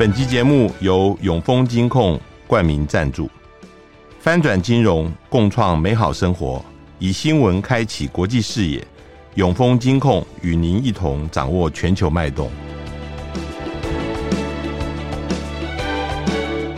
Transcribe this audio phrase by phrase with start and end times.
[0.00, 3.30] 本集节目由永丰金控冠名赞助，
[4.18, 6.64] 翻转金融，共创美好生活，
[6.98, 8.82] 以新闻开启国际视野。
[9.34, 12.50] 永丰金控与您一同掌握全球脉动。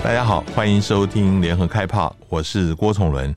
[0.02, 3.32] 大家好，欢迎收听联合开炮，我是郭崇伦。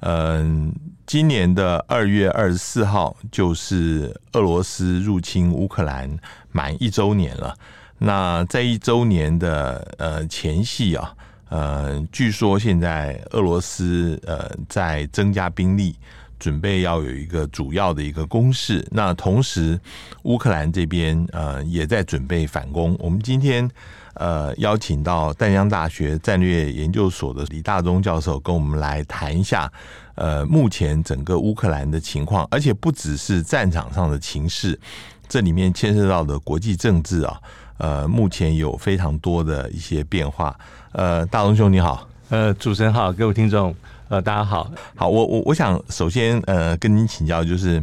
[0.00, 0.70] 嗯，
[1.06, 6.14] 今年的二月二十四号就是俄罗斯入侵乌克兰
[6.52, 7.56] 满一周年了。
[8.02, 11.14] 那在一周年的呃前夕啊，
[11.50, 15.94] 呃，据说现在俄罗斯呃在增加兵力，
[16.38, 18.82] 准备要有一个主要的一个攻势。
[18.90, 19.78] 那同时，
[20.22, 22.96] 乌克兰这边呃也在准备反攻。
[22.98, 23.70] 我们今天
[24.14, 29.70] 呃邀请到淡江大学战略研究所的李大宗教授，跟我们来谈一下
[30.14, 34.80] 呃目前整个乌克兰的情况，而且不只是战场上的情势，
[35.28, 37.38] 这里面牵涉到的国际政治啊。
[37.80, 40.54] 呃，目前有非常多的一些变化。
[40.92, 43.74] 呃，大龙兄你好，呃，主持人好，各位听众，
[44.10, 44.70] 呃，大家好。
[44.94, 47.82] 好，我我我想首先呃跟您请教，就是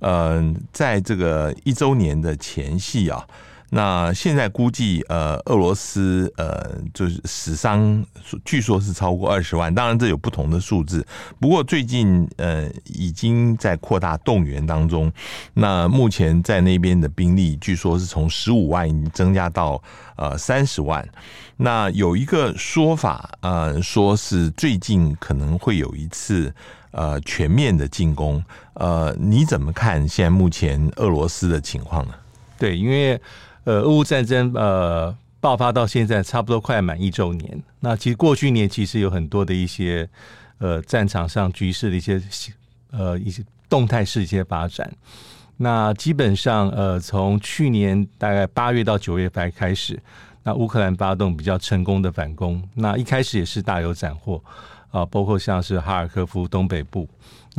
[0.00, 3.26] 呃，在这个一周年的前夕啊。
[3.70, 8.02] 那现在估计，呃，俄罗斯呃，就是死伤，
[8.42, 9.74] 据说是超过二十万。
[9.74, 11.06] 当然，这有不同的数字。
[11.38, 15.12] 不过最近，呃，已经在扩大动员当中。
[15.52, 19.82] 那目前在那边的兵力，据说是从十五万增加到
[20.16, 21.06] 呃三十万。
[21.58, 26.50] 那有一个说法，呃，说是最近可能会有一次
[26.92, 28.42] 呃全面的进攻。
[28.72, 32.14] 呃，你怎么看现在目前俄罗斯的情况呢？
[32.58, 33.20] 对，因为。
[33.68, 37.62] 呃，俄乌战争呃爆发到现在差不多快满一周年。
[37.80, 40.08] 那其实过去一年其实有很多的一些
[40.56, 42.18] 呃战场上局势的一些
[42.92, 44.90] 呃一些动态式一些发展。
[45.58, 50.02] 那基本上呃从去年大概八月到九月份开始，
[50.44, 52.66] 那乌克兰发动比较成功的反攻。
[52.72, 54.42] 那一开始也是大有斩获
[54.90, 57.06] 啊，包括像是哈尔科夫东北部。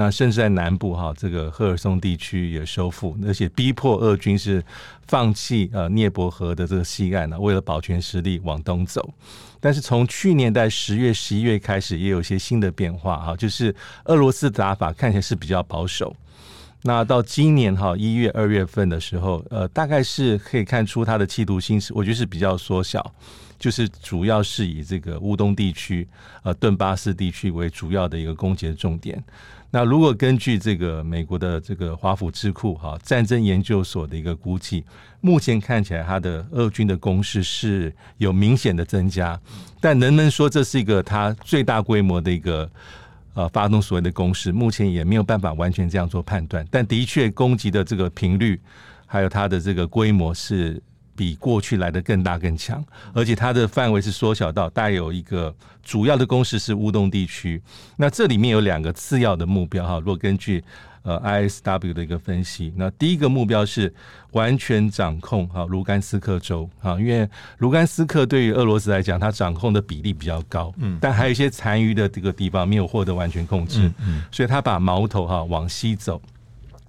[0.02, 4.64] 那甚至在南部哈，这个赫尔松地区也收复，而且逼迫俄军是
[5.08, 9.14] 放弃呃涅伯河的这个西岸呢，为了保全实力往东走。
[9.60, 16.16] 但是从去年在十月、十一月开始，也有些新的变化哈，就是俄罗斯打法看起来是比较保守。
[16.84, 23.14] 那到今年哈一月、二月份的时候，呃，大概是可以看出它的企图心是，我觉得是比较缩小。
[23.60, 26.08] 就是主要是以这个乌东地区、
[26.44, 29.22] 呃顿巴斯地区为主要的一个攻击的重点。
[29.72, 34.84] 那如果根据这个美国的这个华府智库哈战争研究所的一个估计，
[35.22, 39.40] 目前看起来它的俄军的攻势是有明显的增加，
[39.80, 42.69] 但能不能说这是一个它最大规模的一个
[43.34, 46.66] 呃发动所谓的攻势，目前也没有办法完全这样做判断。
[46.72, 48.59] 但的确攻击的这个频率
[49.06, 50.81] 还有它的这个规模是。
[51.19, 52.81] 比过去来的更大更强，
[53.13, 55.53] 而且它的范围是缩小到带有一个
[55.84, 57.62] 主要的攻势是乌东地区。
[57.97, 60.00] 那这里面有两个次要的目标哈。
[60.00, 60.63] 如果根据
[61.02, 63.94] 呃 ISW 的一个分析，那第一个目标是
[64.31, 76.22] 完全掌控哈卢甘斯克州啊，因为卢甘斯克对于俄罗斯来讲，它掌控的比例比较高，嗯，但还有一些残余的这个地方没有获得完全控制，嗯，所以他把矛头哈往西走。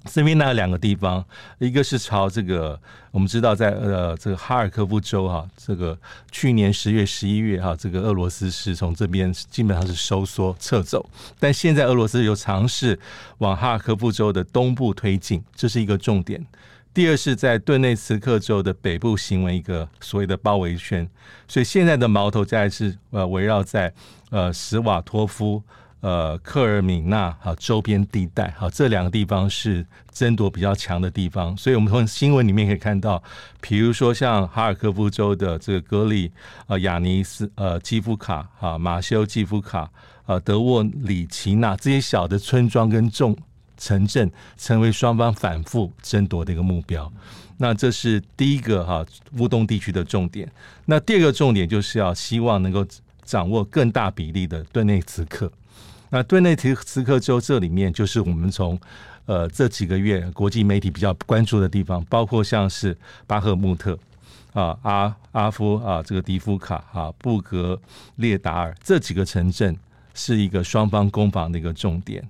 [0.06, 1.22] 这边呢，两个地方，
[1.58, 2.80] 一个是朝这个，
[3.10, 5.96] 我们知道在呃这个哈尔科夫州哈，这个
[6.30, 11.04] 去年十月、十一月哈，这个俄罗斯是从这边基本上是收缩撤走，
[11.38, 12.98] 但现在俄罗斯又尝试
[13.38, 16.44] 往哈尔科夫州的东部推进，这是一个重点。
[16.94, 21.06] 第二是在顿内茨克州的北部形成一个所谓的包围圈，
[21.46, 23.92] 所以现在的矛头在是呃围绕在
[24.30, 25.62] 呃史瓦托夫。
[26.00, 33.22] 呃，克尔米纳哈周边地带好，这两个地方是争夺比较强的地方，所以我们从新闻里面可以看到，
[33.60, 36.32] 比如说像哈尔科夫州的这个格里
[36.68, 39.90] 呃亚尼斯呃基夫卡啊马修基夫卡
[40.24, 43.36] 呃德沃里奇纳这些小的村庄跟重
[43.76, 47.12] 城镇，成为双方反复争夺的一个目标。
[47.58, 49.04] 那这是第一个哈
[49.36, 50.50] 乌东地区的重点。
[50.86, 52.86] 那第二个重点就是要希望能够
[53.22, 55.52] 掌握更大比例的顿内茨克。
[56.10, 58.78] 那顿内提茨克州这里面，就是我们从
[59.26, 62.96] 呃这几个月国际媒体比较关注的地方，包括像是
[63.26, 63.96] 巴赫穆特
[64.52, 67.80] 啊、阿阿夫啊、这个迪夫卡啊、布格
[68.16, 69.76] 列达尔这几个城镇，
[70.12, 72.22] 是一个双方攻防的一个重点。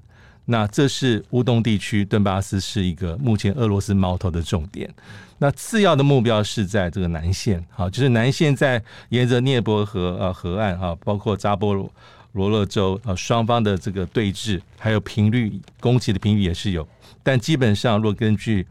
[0.45, 4.93] 那这是乌东地区顿巴斯是一个目前俄罗斯矛头的重点。
[5.39, 11.91] 那次要的目标是在这个南线，好，就是南线在沿着涅伯河啊河岸啊，包括扎波罗。
[12.33, 16.87] 罗勒州啊，双方的这个对峙，还有频率攻击的频率也是有，
[17.23, 18.67] 但基本上若根据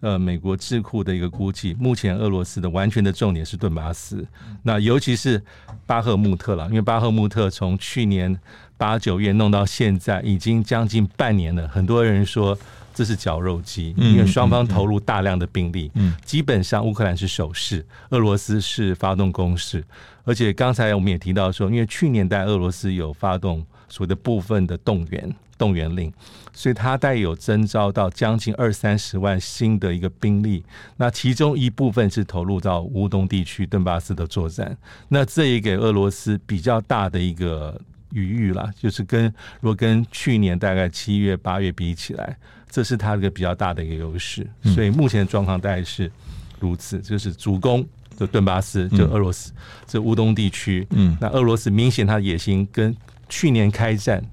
[0.00, 4.26] 呃，美国智库的一个估计，目前俄罗斯的完全的重点是顿巴斯，
[4.64, 5.40] 那尤其是
[5.86, 8.36] 巴赫穆特了，因为巴赫穆特从去年
[8.76, 11.68] 八九月弄到现在，已经将近半年了。
[11.68, 12.58] 很多人说
[12.94, 19.84] 这是绞肉机，因为双方投入大量的兵力，嗯，基本上乌克兰是守势，俄罗斯是发动攻势，
[20.24, 25.34] 而且刚才我们也提到说，因为去年在俄罗斯有发动所谓的部分的动员。
[25.58, 26.12] 动员令，
[26.52, 30.64] 所以他带有征召到将近二三十万新的一个兵力，
[30.96, 37.80] 那其中一部分是投入到乌东地区顿巴斯的作战，那这也给俄罗斯比较大的一个
[38.10, 39.26] 余裕啦，就是跟
[39.60, 42.36] 如果跟去年大概七月八月比起来，
[42.72, 46.10] 这是他一个比较大的一个优势，所以目前的状况大概是
[46.58, 47.86] 如此，就是主攻
[48.18, 49.52] 就顿巴斯，就俄罗斯
[49.86, 52.96] 这乌东地区，嗯，那俄罗斯明显他的野心跟
[53.28, 54.24] 去年开战。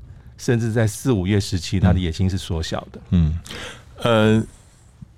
[0.42, 3.02] 甚至在四五月时期，他的野心是缩小的。
[3.10, 3.38] 嗯，
[3.98, 4.42] 呃，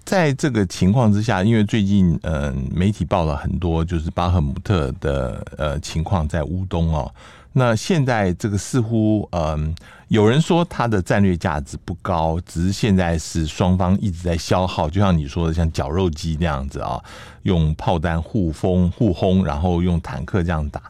[0.03, 7.13] 在这个情况之下，因为最近呃媒体报了很多，就是巴赫姆特的呃情况在乌东哦。
[7.53, 9.75] 那现在这个似乎嗯、
[10.07, 17.01] 有人说它的战略价值不高，只是现在是双方一直在消耗，就像你说的，像绞肉机那样子啊，
[17.43, 20.81] 用炮弹互轰互轰，然后用坦克这样打。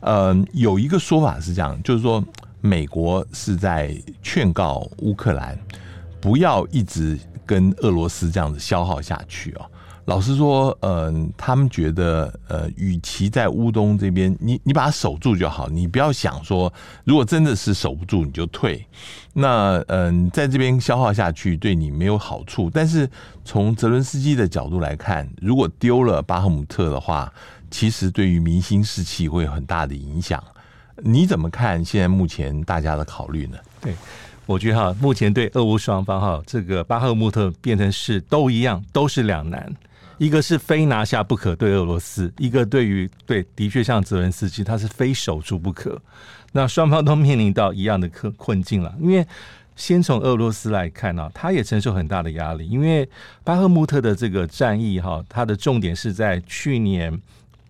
[0.00, 2.24] 嗯，有一个说法是这样，就是说。
[2.64, 5.58] 美国是在劝告乌克兰
[6.20, 9.66] 不要一直跟俄罗斯这样子消耗下去哦。
[10.06, 16.72] 老实说，嗯，他们觉得，呃，与其在乌东这边，你你把它守住就好，你不要想说，
[17.04, 18.84] 如果真的是守不住，你就退。
[19.32, 22.68] 那，嗯，在这边消耗下去对你没有好处。
[22.68, 23.08] 但是
[23.44, 27.32] 从泽伦斯基的角度来看，如果丢了巴赫姆特的话，
[27.70, 30.42] 其实对于民心士气会有很大的影响。
[30.96, 33.56] 你怎么看现在目前大家的考虑呢？
[33.80, 33.94] 对，
[34.46, 39.72] 我觉得哈，目前对俄乌双方哈，这个巴赫穆特变成是都一样，都是两难。
[40.22, 46.00] 一个是非拿下不可对俄罗斯，一个对于对的确像泽伦斯基，他是非守住不可。
[46.52, 48.94] 那双方都面临到一样的困困境了。
[49.00, 49.26] 因为
[49.74, 53.08] 先从俄罗斯来看呢，他也承受很大的压力，因为
[53.42, 57.20] 巴赫穆特的这个战役哈，它的重点是在去年。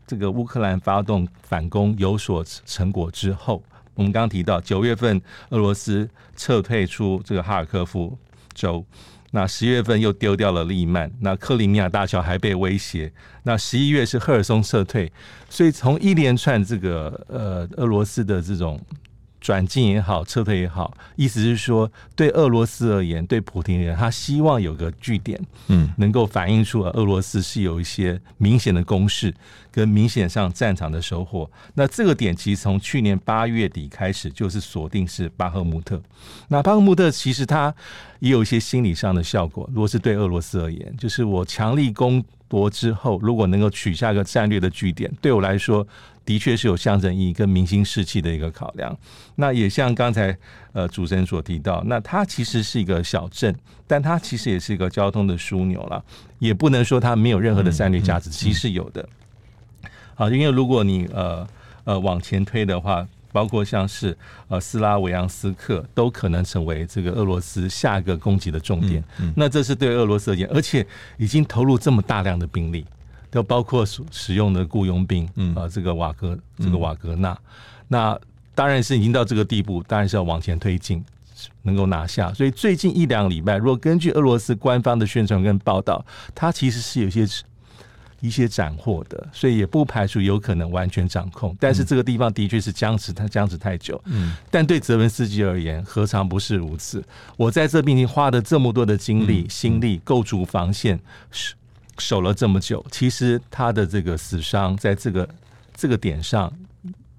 [0.05, 3.63] 这个乌克兰发动反攻有所成果之后，
[3.95, 5.19] 我们刚提到九月份
[5.49, 6.07] 俄罗斯
[6.37, 8.19] 撤退出这个哈尔科夫
[8.53, 8.85] 州，
[9.33, 13.13] 那十月份又丢掉了利曼，那克里米亚大桥还被威胁，
[13.43, 15.13] 那十一月是赫尔松撤退，
[15.51, 18.81] 所以从一连串这个呃俄罗斯的这种。
[19.43, 29.35] 转进也好，撤退也好，意思是说，对俄罗斯而言，对普丁而言，他希望有个据点，嗯，能够反映出俄罗斯是有一些明显的攻势
[29.73, 31.51] 跟明显上战场的收获。
[31.75, 36.01] 那这个点其实从去年八月底开始就是锁定是巴赫穆特。
[36.47, 37.75] 那巴赫穆特其实他
[38.21, 39.69] 也有一些心理上的效果。
[39.75, 45.85] 如果是对俄罗斯而言，就是我强力攻夺之后，如果能够取下一个战略的据点，对我来说。
[46.25, 48.97] 的确是有象征意义跟明星士气的一个考量。
[49.37, 50.37] 那也像刚才
[50.73, 53.55] 呃主持人所提到，那它其实是一个小镇，
[53.87, 56.05] 但它其实也是一个交通的枢纽了。
[56.39, 59.09] 也不能说它没有任何的战略价值，其实有的。
[60.15, 61.47] 好，因为如果你呃
[61.85, 64.17] 呃往前推的话，包括像是
[64.49, 69.03] 呃斯拉维扬斯克都可能成为这个俄罗斯下一个攻击的重点。
[69.35, 72.85] 那这是对俄罗斯而言，而且已经投入这么大量的兵力。
[73.33, 77.37] 都包括使使用的雇佣兵，嗯啊，这个瓦格，这个瓦格纳，
[77.89, 78.17] 那
[78.55, 81.03] 当然是已经到这个地步，当然是要往前推进，
[81.63, 82.31] 能够拿下。
[82.35, 87.27] 所以最近一两个礼拜，如果根据俄罗斯官方的宣传跟报道，它其实是有些
[88.21, 91.57] 一些斩获的，所以也不排除有可能完全掌控。
[91.59, 93.99] 但是这个地方的确是僵持，它僵持太久。
[94.05, 97.03] 嗯，但对泽文斯基而言，何尝不是如此？
[97.39, 101.55] 我在这边已经花了这么多的精力、心力，构筑防线是。
[102.03, 105.29] 守了这么久，其实他的这个死伤在这个
[105.75, 106.53] 这个点上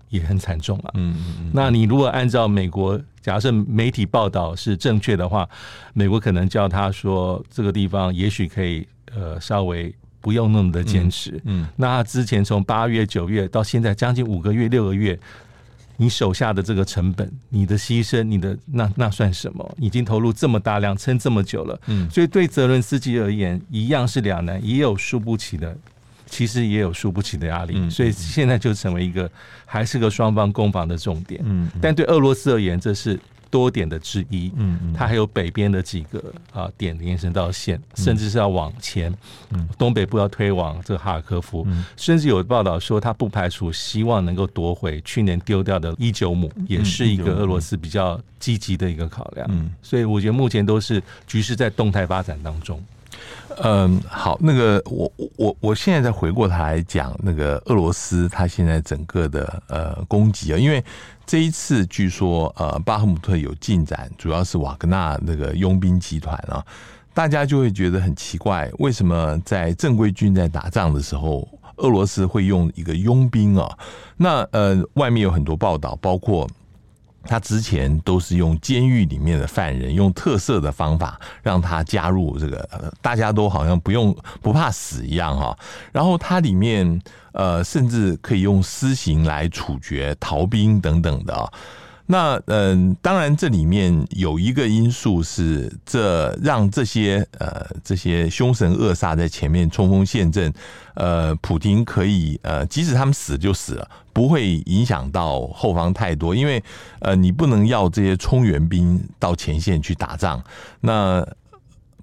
[0.10, 0.92] 也很惨重了。
[0.96, 1.52] 嗯嗯嗯。
[1.54, 5.48] 那你如果按照美国，假设媒体报道是正确的话，
[5.94, 8.86] 美国可能叫他说这个地方也许可以
[9.16, 11.32] 呃稍微不用那么的坚持。
[11.46, 11.68] 嗯，嗯。
[11.78, 15.18] 那他之前从八月九月到现在将近五个月六个月。
[15.98, 19.76] 你手下的这个成本，你的牺牲，你的那那算什么？
[19.80, 25.76] 已经投入这么大量，撑这么久了，嗯，所以对泽伦斯基而言，一样是两难，也有输不起的，
[26.26, 29.30] 其实也有输不起的压力，嗯，所以现在就成为一个
[29.66, 33.20] 还是个双方攻防的重点，嗯，但对俄罗斯而言，这是。
[33.54, 39.16] 多点的之一，嗯，它还有北边的几个啊点延伸到线，甚至是要往前，
[39.52, 49.48] 嗯，东北部要推往这个哈尔科夫，甚至有报道说，他不排除希望能够夺回去年丢掉的伊久姆，也是一个俄罗斯比较积极的一个考量。
[49.52, 52.84] 嗯，所以我觉得目前都是局势在动态发展当中。
[53.62, 60.84] 嗯，好，那个我我我现在再回过头来讲那个俄罗斯，它现在整个的呃攻击啊，因为
[61.26, 66.66] 这一次据说呃巴赫姆特有进展，主要是瓦格纳那个佣兵集团啊，
[67.14, 73.78] 大家就会觉得很奇怪，为什么在正规军在打仗的时候，俄罗斯会用一个佣兵啊？
[74.18, 76.50] 那呃外面有很多报道，包括。
[77.24, 85.58] 他之前都是用监狱里面的犯人，用特色的方法让他加入这个，大家都好像不用不怕死一样哈。
[85.92, 87.02] 然后它里面
[87.32, 91.52] 呃，甚至可以用私刑来处决逃兵等等的。
[92.06, 100.54] 那嗯，当然这里面有一个因素是，这让这些呃这些凶神恶煞在前面冲锋陷阵，
[100.96, 106.62] 呃，普丁可以呃，即使他们死就死了，不会影响到后方太多，因为
[107.00, 110.44] 呃，你不能要这些充援兵到前线去打仗。
[110.82, 111.26] 那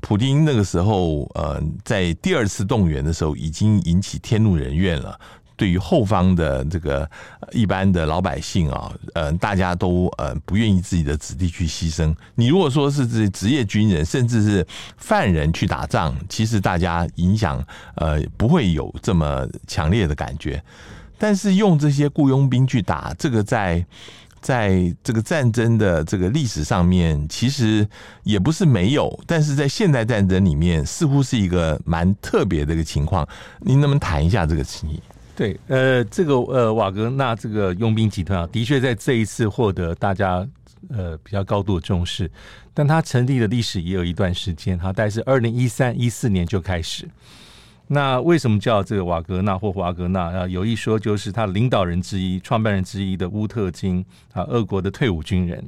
[0.00, 5.21] 普丁那个时候呃，在第二次动员的时候，已经引起天怒人怨了。
[5.61, 7.07] 对于后方的这个
[7.52, 12.17] 一般的老百姓啊，呃，大家都呃不愿意自己的子弟去牺牲。
[12.35, 17.62] 你如果说是这职业军人，甚至是犯人去打仗，其实大家影响
[17.97, 20.62] 呃不会有这么强烈的感觉。
[21.19, 23.85] 但是用这些雇佣兵去打，这个在
[24.40, 27.87] 在这个战争的这个历史上面，其实
[28.23, 33.29] 也不是没有，但是在现代战争里面，似乎是一个蛮特别的一个情况。
[33.59, 34.99] 您能不能谈一下这个情？
[35.41, 40.47] 对，呃，这个呃，瓦格纳这个佣兵集团啊，的确在这一次获得大家
[40.91, 42.31] 呃比较高度的重视，
[42.75, 47.09] 但它成立的历史也有一段时间，哈，大概是二零一三一四年就开始。
[47.87, 50.47] 那为什么叫这个瓦格纳或瓦格纳啊？
[50.47, 54.05] 有一说就是他领导人之一、创办人之一的乌特金
[54.35, 55.65] 啊，俄国的退伍军人。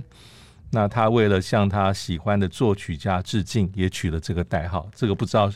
[0.69, 4.87] 那他为了向他喜欢的作曲家致敬，也取了这个代号。
[4.95, 5.51] 这个不知道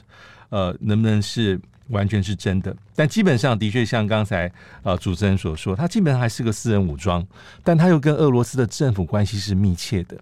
[0.49, 1.61] 呃能不能是。
[1.89, 4.51] 完全是真的，但基本上的确像刚才
[4.83, 7.25] 呃主持人所说，他基本上还是个私人武装，
[7.63, 10.19] 但他又跟俄罗斯的政府关系是密切的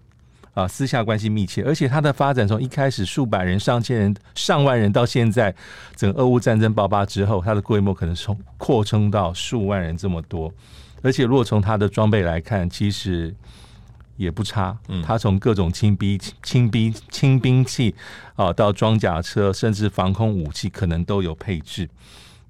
[0.53, 5.53] 啊，私下关系密切，而且他的发展从一开始数百人、上千人、上万人，到现在
[5.95, 10.53] 整个俄乌战争爆发之后，他的规模可能从扩充到数万人这么多，
[11.01, 13.33] 而且如果从他的装备来看，其实。
[14.17, 17.93] 也不差，他从各种轻兵、轻兵、轻兵器
[18.35, 21.89] 啊，到装甲车，甚至防空武器，可能都有配置。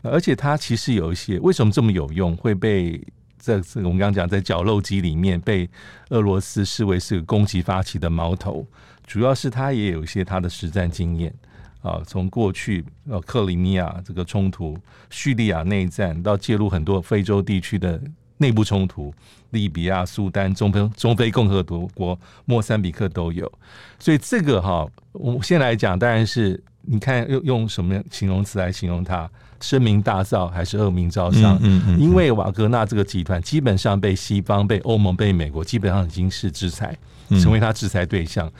[0.04, 3.02] 而且它其实有一些，为什么这么有用，会被
[3.40, 5.68] 这这个我们刚刚讲在绞肉机里面被
[6.10, 8.68] 俄罗斯视为是个攻击发起的矛头，
[9.08, 11.34] 主要是它也有一些它的实战经验
[11.82, 14.78] 啊，从过去呃克里米亚这个冲突、
[15.10, 18.00] 叙利亚内战，到介入很多非洲地区的。
[18.38, 19.14] 内部冲突，
[19.52, 23.50] 利比亚、苏丹、中非、中非共和国、莫桑比克都有，
[23.98, 29.30] 所以这个哈，我先来讲，当然是你看用用什么形容词来形容它，
[29.62, 31.58] 声名大噪还是恶名昭彰？
[31.62, 36.96] 嗯嗯，嗯，因为瓦格纳这个集团基本上被西方、被欧盟、被美国基本上已经是制裁，
[37.42, 38.52] 成为他制裁对象，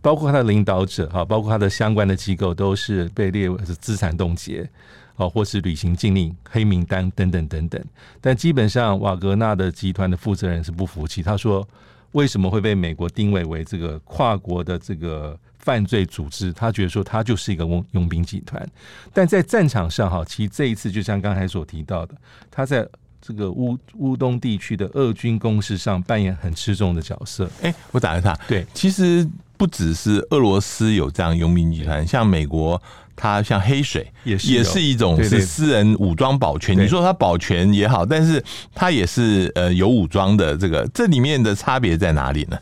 [0.00, 4.68] 包括他的领导者哈，包括他的相关的机构都是被列为是资产冻结。
[5.16, 7.84] 哦，或是履行禁令、黑名单等等等等，
[8.20, 11.22] 但基本上瓦格纳的集团的负责人是不服气。
[11.22, 11.66] 他说
[12.12, 16.52] ：“为什么会被美国定位为这个跨国的这个犯罪组织？
[16.52, 18.68] 他觉得说他就是一个佣佣兵集团。
[19.12, 22.14] 但在战场上，哈，其实这一次就像刚才所提到的，
[22.50, 22.84] 他在
[23.26, 27.48] 这个乌乌东地区的俄军攻势上扮演很吃重的角色。
[27.62, 29.26] 哎，我打一下，对，其实
[29.56, 32.80] 不只是俄罗斯有这样佣兵集团，像美国。
[33.16, 38.42] 它像黑水也是也是一种是私人武装保全，你说它保全也好，但是
[38.74, 40.56] 它也是呃有武装的。
[40.56, 42.58] 这个这里面的差别在哪里呢？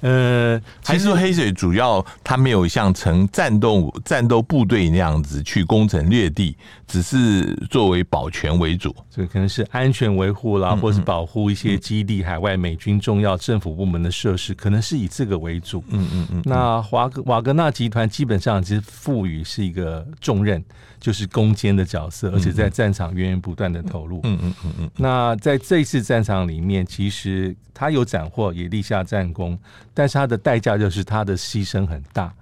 [0.00, 15.82] 呃，还是说黑水主要它没有像成战斗战斗部队那样子去攻城略地，只是作为保全为主，这可能是安全维护啦，或是保护一些基地、海外美军重要政府部门的设施，可能是以这个为主。
[15.88, 16.42] 嗯嗯嗯。
[16.44, 20.62] 那华格瓦格纳集团基本上其实赋予是一个重任。
[21.06, 24.18] 就是攻坚的角色，而且在战场源源不断的投入。
[24.24, 24.90] 嗯嗯嗯嗯。
[24.96, 29.56] 那在这一次战场里面，其实他有斩获，也立下战功，
[29.94, 32.34] 但是他的代价就是他的牺牲很大。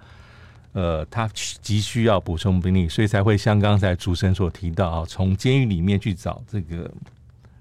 [0.73, 1.29] 呃，他
[1.61, 6.91] 急需要补充兵力，所以才会像刚才主持人所提到啊，从监狱里面去找这个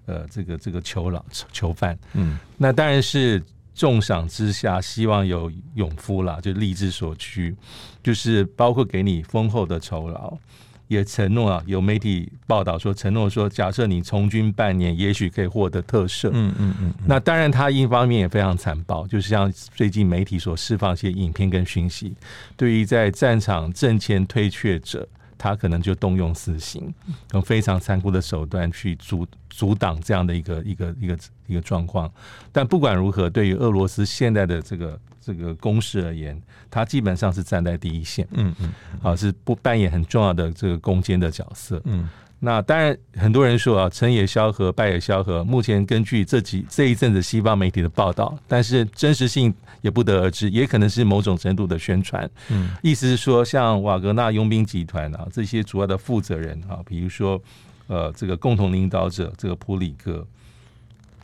[0.06, 2.00] 呃这个这个囚牢囚犯。
[2.14, 3.44] 嗯，那当然是
[3.76, 7.54] 重赏之下，希望有勇夫啦，就力之所趋，
[8.02, 10.38] 就是包括给你丰厚的酬劳。
[10.88, 16.30] 也承诺啊，有媒体报道说，承诺说，假设你从军半年，也许可以获得特赦。
[16.34, 16.94] 嗯嗯嗯。
[17.06, 22.16] 那当然，他一方面也非常残暴，就是像最近媒体所释放一些影片跟讯息，
[22.56, 25.08] 对于在战场阵前退却者，
[25.44, 26.94] 他可能就动用死刑，
[27.34, 32.10] 用非常残酷的手段去阻阻挡这样的一个一个一个一个状况。
[32.52, 34.98] 但不管如何，对于俄罗斯现在的这个。
[35.26, 36.38] 这个攻势而言，
[36.70, 42.10] 他基本上是站在第一线，嗯嗯，啊，是不扮演很重要的这个攻坚的角色，嗯。
[42.46, 45.42] 那当然，很多人说啊，成也萧何，败也萧何。
[45.46, 52.30] 目前根据这几这一阵子西方媒体的报道，但是真实性也不得而知，也可能是某种程度的宣传。
[52.50, 57.42] 嗯，意思是说，像瓦格纳佣兵集团啊，这些主要的负责人啊，比如说
[57.88, 60.28] 呃，这个共同领导者这个普里戈，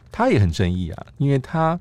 [0.09, 1.77] 他也很争议啊，因为他。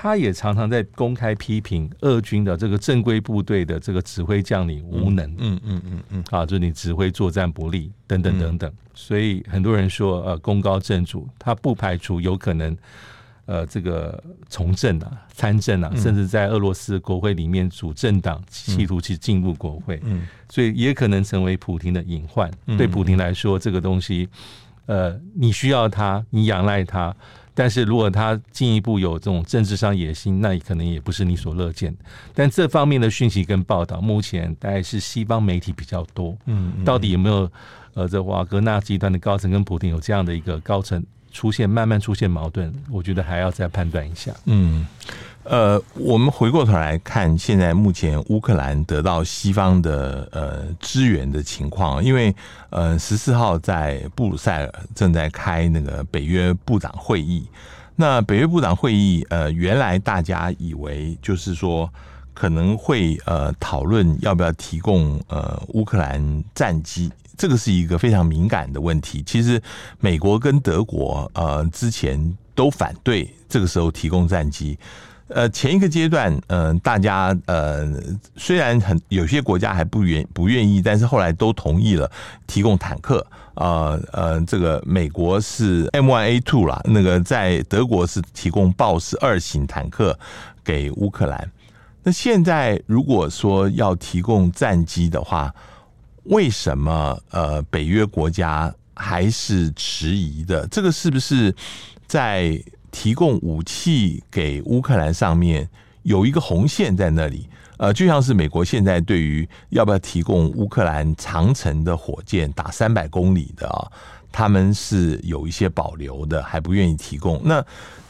[0.00, 12.78] 他也常常在公开批评俄军的这个正规部队的这个指挥将领无能，嗯嗯嗯嗯，啊，就是你指挥作战不利等等等等，所以很多人说，呃，功高震主，他不排除有可能，
[13.46, 22.48] 呃，这个从政啊、参政啊，甚至在俄罗斯国会里面组政党，企图去进入国会，嗯，所以也可能成为普京的隐患。
[22.76, 24.28] 对普京来说，这个东西，
[24.86, 27.12] 呃，你需要他，你仰赖他。
[27.58, 31.92] 但是如果他进一步有这种政治上野心，那可能也不是你所乐见。
[32.32, 36.38] 但这方面的讯息跟报道，目前大概是西方媒体比较多。
[36.46, 37.50] 嗯，嗯，到底有没有
[37.94, 44.32] 呃，这瓦格纳集团的高层跟普京有这样的一个高层出现，慢慢出现矛盾，我觉得还要再判断一下。
[44.44, 44.86] 嗯。
[45.48, 52.34] 呃，我们回过头来看，现在目前乌克兰得到西方的呃支援的情况，因为
[52.68, 57.48] 呃十四号在布鲁塞尔正在开那个北约部长会议。
[57.96, 61.90] 那北约部长会议，呃，原来大家以为就是说
[62.34, 69.22] 可能会呃讨论要不要提供呃乌克兰战机，这个是一个非常敏感的问题。
[69.24, 69.58] 其实
[69.98, 74.78] 美国跟德国呃之前都反对这个时候提供战机。
[75.28, 77.86] 呃，前一个阶段，嗯、大家呃，
[78.36, 82.10] 虽然很有些国家还不愿不愿意，但是后来都同意了
[82.46, 83.24] 提供坦克。
[83.54, 90.18] 呃呃，这个美国是 M1A2 啦，那个在德国是提供豹式二型坦克
[90.64, 91.50] 给乌克兰。
[92.04, 95.52] 那现在如果说要提供战机的话，
[96.24, 100.66] 为什么呃北约国家还是迟疑的？
[100.68, 101.54] 这个是不是
[102.06, 102.58] 在？
[102.90, 105.68] 提供武器给乌克兰上面
[106.02, 113.90] 有一个红线在那里，呃，就像是美国现在对于要不要提供乌克兰长城的火箭打三百公里的啊，
[114.32, 117.40] 他们是有一些保留的，还不愿意提供。
[117.44, 117.64] 那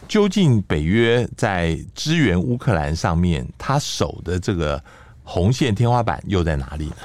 [0.06, 4.82] 究竟北约在支援乌克兰上面，他守的这个
[5.22, 6.96] 红线天花板又在哪里呢？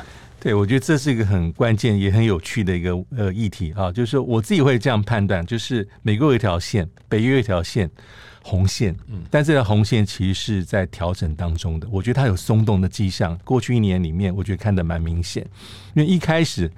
[0.43, 7.89] 对，我觉得这是一个很关键也很有趣的一个呃议题啊，就是我自己会这样判断，就是美国有一条线，北约有一条线，
[8.41, 13.39] 红线，嗯，但这条红线其实是在调整当中的，我觉得它有松动的迹象。
[13.45, 15.47] 过去一年里面，我觉得看得蛮明显，
[15.93, 16.69] 因为一开始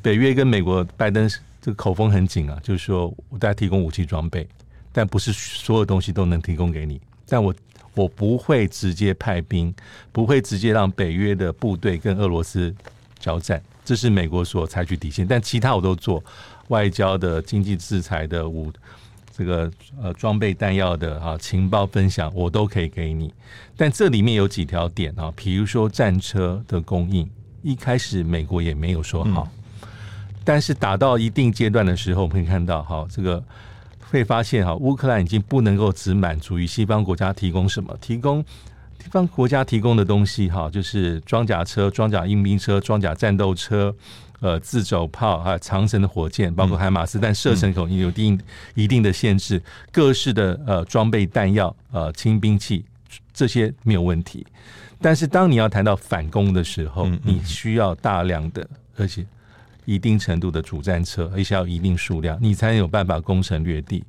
[0.00, 1.28] 北约跟美国拜登
[1.60, 4.48] 这个口风很紧啊，就是说我大家提供武器装备，
[4.90, 6.98] 但不是所有东西都能提供给你，
[7.28, 7.54] 但我
[7.92, 9.74] 我不会直接派兵，
[10.12, 12.74] 不会直接让北约的部队跟俄罗斯。
[13.22, 16.22] 交战，这是美国所采取底线，但其他我都做，
[16.68, 18.72] 外交的、经济制裁的、武
[19.34, 19.70] 这个
[20.02, 23.32] 呃装备弹药的啊情报分享，我都可以给你。
[23.76, 27.30] 但这里面有几条点啊，比如说战车的供应，
[27.62, 29.48] 一开始美国也没有说好，
[29.82, 29.88] 嗯、
[30.44, 33.42] 但是打到一定阶段的时候，我们可以看到哈，这个
[34.10, 38.44] 会发现哈，乌克兰已经不能够只满足于西方国家提供什么，提供。
[39.02, 43.92] 西方国家提供的东西，哈，就是装甲车、装甲运兵车、装甲战斗车，
[44.38, 48.40] 呃，自走炮还有长城的火箭，包括海马斯，但射程口有一定
[48.74, 49.60] 一定的限制。
[49.90, 52.84] 各式的呃装备弹药、呃轻兵器，
[53.34, 54.46] 这些没有问题。
[55.00, 58.64] 但是当你要谈到反攻的时候，你需要大量的
[58.96, 59.26] 而且
[59.84, 64.04] 一定程度的主战车，而且要一定数量，你才有办法攻城略地。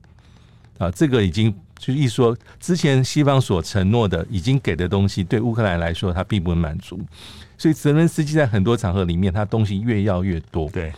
[0.83, 1.53] 啊，这个已经。
[1.79, 6.97] 就一说，之前西方所承诺的已经给的东西，对乌克兰来说，他并不能满足。
[7.57, 10.69] 所以泽伦斯基在很多场合里面，他东西越要越多。
[10.69, 10.93] 对，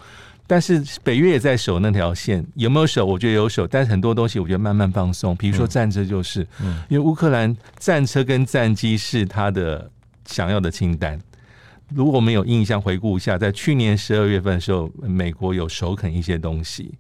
[0.45, 3.03] 但是北约也在守那条线，有没有守？
[3.03, 5.35] 我觉得有守，但是很多东西我觉得慢慢放松。
[5.37, 9.89] 比如说战车，就是，嗯，因为乌克兰战车跟战机是他的
[10.27, 11.19] 想要的清单。
[11.89, 16.93] 如果我们有印象，回顾一下，在去年十二月份的时候，美国有首肯一些东西。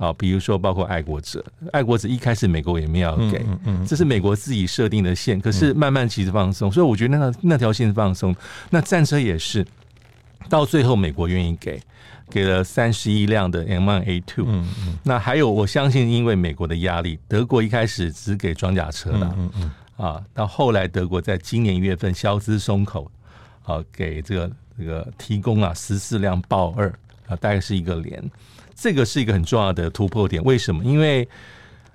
[0.00, 8.34] 啊，比如说包括爱国者，爱国者一开始美国也没有给，嗯嗯，这是美国自己设定的线，可是慢慢其实放松，所以我觉得那那条线放松。
[8.70, 9.62] 那战车也是，
[10.48, 11.78] 到最后美国愿意给，
[12.30, 14.44] 给了三十一辆的 M1A2。
[14.46, 14.98] 嗯嗯。
[15.04, 19.34] 那还有，我相信因为美国的压力，德国一开始只给装甲车的。
[19.36, 19.70] 嗯嗯。
[19.98, 23.12] 啊，到后来德国在今年一月份消资松口，
[23.64, 26.88] 啊，给这个这个提供啊十四辆豹二
[27.26, 28.30] 啊，大概是一个连，
[28.80, 30.42] 这个是一个很重要的突破点。
[30.42, 30.82] 为什么？
[30.82, 31.28] 因为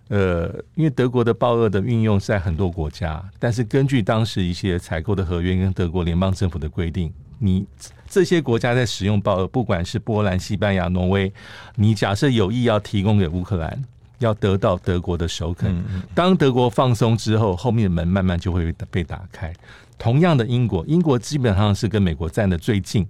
[0.09, 7.65] 呃，因为德国的豹二的运用在很多国家，但是根据当时一些采购的合约跟德国联邦政府的规定，你
[8.07, 11.33] 这些国家在使用豹二，不管是波兰、西班牙、挪威，
[11.75, 13.83] 你假设有意要提供给乌克兰。
[14.19, 15.75] 要得到德国的首肯，
[16.13, 19.53] 当德国放松之后，后面的门慢慢就会被打开。
[19.97, 23.05] 同样的，英国，英国基本上是跟美国站的最近，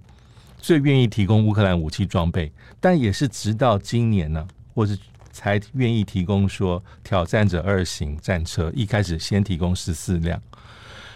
[0.58, 4.98] 最愿意提供乌克兰武器装备，但也是直到今年呢，或是
[5.32, 10.40] 才愿意提供说挑战者二型战车，一开始先提供十四辆。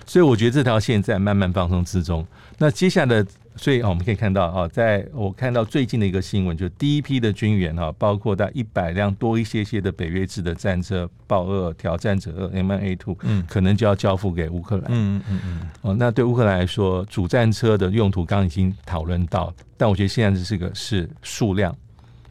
[0.06, 2.26] 所以我觉得这条线在慢慢放松之中。
[2.58, 3.26] 那接下来的。
[3.60, 14.86] 所以啊，我们可以看到啊，在我看到最近的一个新闻，就第一批的军援哈，包括在一百辆多一些些的北约制的战车，豹二、挑战者二、M1A2，嗯，可能就要交付给乌克兰。
[14.88, 15.60] 嗯嗯嗯。
[15.82, 21.76] 哦，那对乌克兰来说，主战车的用途刚刚已经讨论到，但我觉得现在这是个是数量。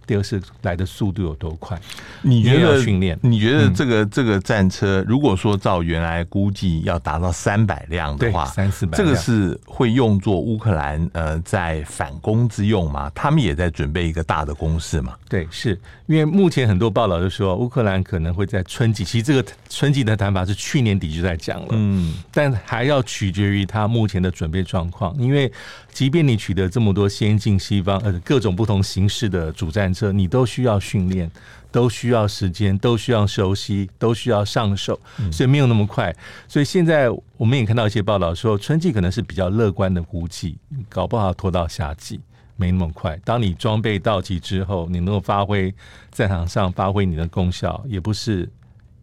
[0.10, 1.80] 第二是来的速度有多快？
[2.24, 3.16] 你觉得训练？
[3.22, 13.12] 你觉得这个这个战车，如果说照原来估计要达到三百辆的话，三四百，这个是会用作乌克兰呃在反攻之用吗？
[13.14, 15.14] 他们也在准备一个大的攻势嘛？
[15.30, 25.52] 对，是因为目前很多报道就说乌克兰可能会在春季，其实这个春季的谈法是去年底就在讲了，嗯，但还要取决于他目前的准备状况，因为
[25.94, 30.12] 即便你取得这么多先进西方呃各种不同形式的主战车。
[30.12, 31.30] 你都需要训练，
[31.72, 35.00] 都需要时间，都需要熟悉，都需要上手，
[35.32, 36.16] 所以没有那么快。
[36.48, 40.58] 所以现在我们也看到一些报道说，春季可能是比较乐观的估计，
[40.88, 42.20] 搞不好拖到夏季，
[42.56, 43.20] 没那么快。
[43.24, 45.74] 当你装备到齐之后，你能够发挥
[46.12, 48.50] 战场上发挥你的功效，也不是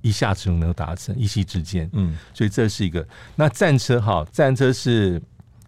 [0.00, 1.88] 一下子就能够达成，一夕之间。
[1.92, 3.06] 嗯，所以这是一个。
[3.36, 5.20] 那战车哈，战车是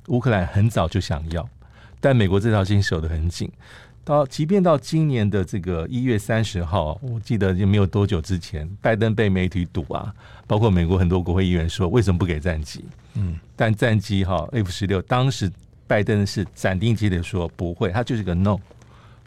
[0.09, 1.49] 乌克兰很早就想要，
[2.01, 3.51] 但美国这条线守得很紧。
[4.09, 10.11] 到，即便到今年的这个一月三十号，我记得就没有多久之前，拜登被媒体堵啊，
[10.47, 12.83] 包括美国很多国会议员说，为什么不给战机？
[13.17, 15.53] 嗯，但战机哈 F 十六，当时
[15.87, 18.57] 拜登是斩钉截铁说不会，他就是个 no，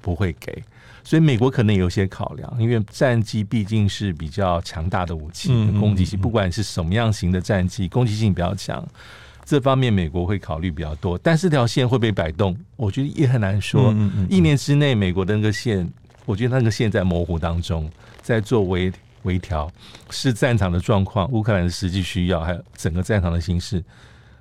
[0.02, 0.63] 不会给。
[1.04, 8.84] 所以美国可能有些考量，因为战机毕竟是比较强大的武器，攻击性，不管是什么样型的战机，攻击性比较强。
[9.51, 13.91] 这方面美国会考虑比较多，但是这条线会被摆动，我觉得也很难说。
[13.91, 15.85] 嗯嗯嗯、一年之内，美国的那个线，
[16.25, 18.89] 我觉得那个线在模糊当中，在做微
[19.23, 19.69] 微调，
[20.09, 23.83] 是战场的状况，乌克兰的实际需要，还有整个战场的形势，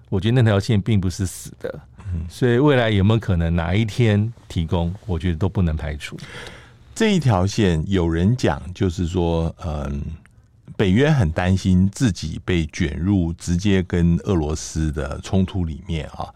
[0.09, 1.81] 我觉得那条线并不是死的。
[2.15, 6.17] 嗯、所以未来有没有可能哪一天提供，我觉得都不能排除。
[6.95, 10.01] 这一条线有人讲，就是说，嗯。
[10.81, 16.33] 北约很担心自己被卷入直接跟俄罗斯的冲突里面啊，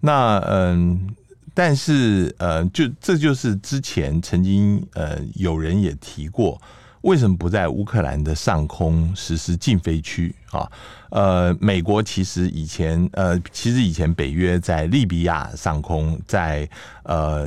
[0.00, 1.14] 那嗯，
[1.52, 6.58] 但是呃，就这就是之前曾经呃有人也提过，
[7.02, 10.66] 为什么不在乌克兰的上空实施禁飞区啊？
[11.10, 16.66] 呃，美国其实以前呃，其实以前北约在利比亚上空，在
[17.02, 17.46] 呃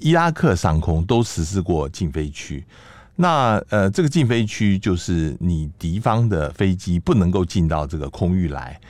[0.00, 2.64] 伊拉克上空都实施过禁飞区。
[3.20, 8.80] 那呃，这个禁飞区就是你敌方的飞机不能够进到这个空域来，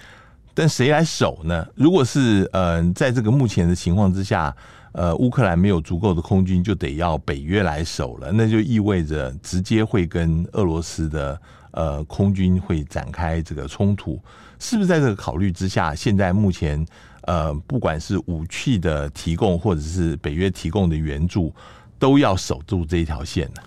[0.52, 1.66] 但谁来守呢？
[1.74, 4.54] 如果是呃，在这个目前的情况之下，
[4.92, 14.20] 呃，乌克兰没有足够的空军，就得要北约来守了，那就意味着直接会跟俄罗斯的呃空军会展开这个冲突，
[14.58, 16.86] 是不是在这个考虑之下，现在目前
[17.22, 21.50] 呃，不管是武器的提供，或者是北约提供的援助，
[21.98, 23.62] 都要守住这一条线呢？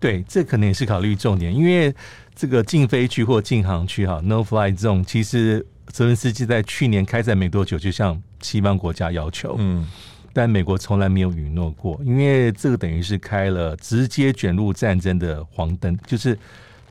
[0.00, 1.92] 对，这可能也是考虑重点，因为
[2.34, 9.84] 这个禁飞区或禁航区哈，no fly zone，其实泽伦斯基在去年开战没多久就向西方国家要求，嗯，
[10.32, 16.38] 但美国从来没有允诺过，因为这个等于是开了直接卷入战争的黄灯，就是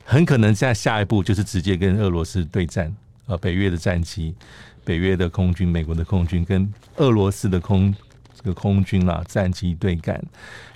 [0.04, 2.94] 很可能在下一步就是直接跟俄罗斯对战，
[3.26, 4.34] 呃，北约的战机、
[4.84, 7.94] 北约的空军、美国的空军跟俄罗斯的空。
[8.38, 10.22] 这个空军啦，战机对干，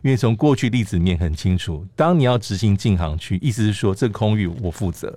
[0.02, 5.16] 因为从过去例子面很清楚，当你要执行禁航区，意思是说这个空域我负责，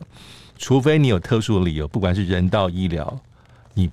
[0.57, 3.19] 除非你有特殊的理由，不管是人道、医疗，
[3.73, 3.89] 你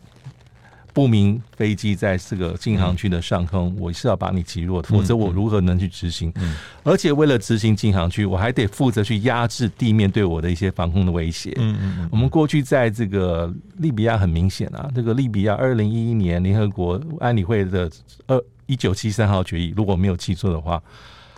[0.93, 6.31] 不明飞机在这个禁航区的上空，嗯、我是要把你击落，否则我如何能去执行？
[6.37, 11.53] 嗯、而且为了执行禁航区，我还得负责去压制地面对我的一些防空的威胁。
[11.57, 12.09] 嗯嗯嗯。
[12.13, 17.91] 我们过去在这个利比亚很明显啊，这个利比亚二零一一年联合国安理会的
[18.27, 20.83] 二一九七三号决议，如果没有记错的话，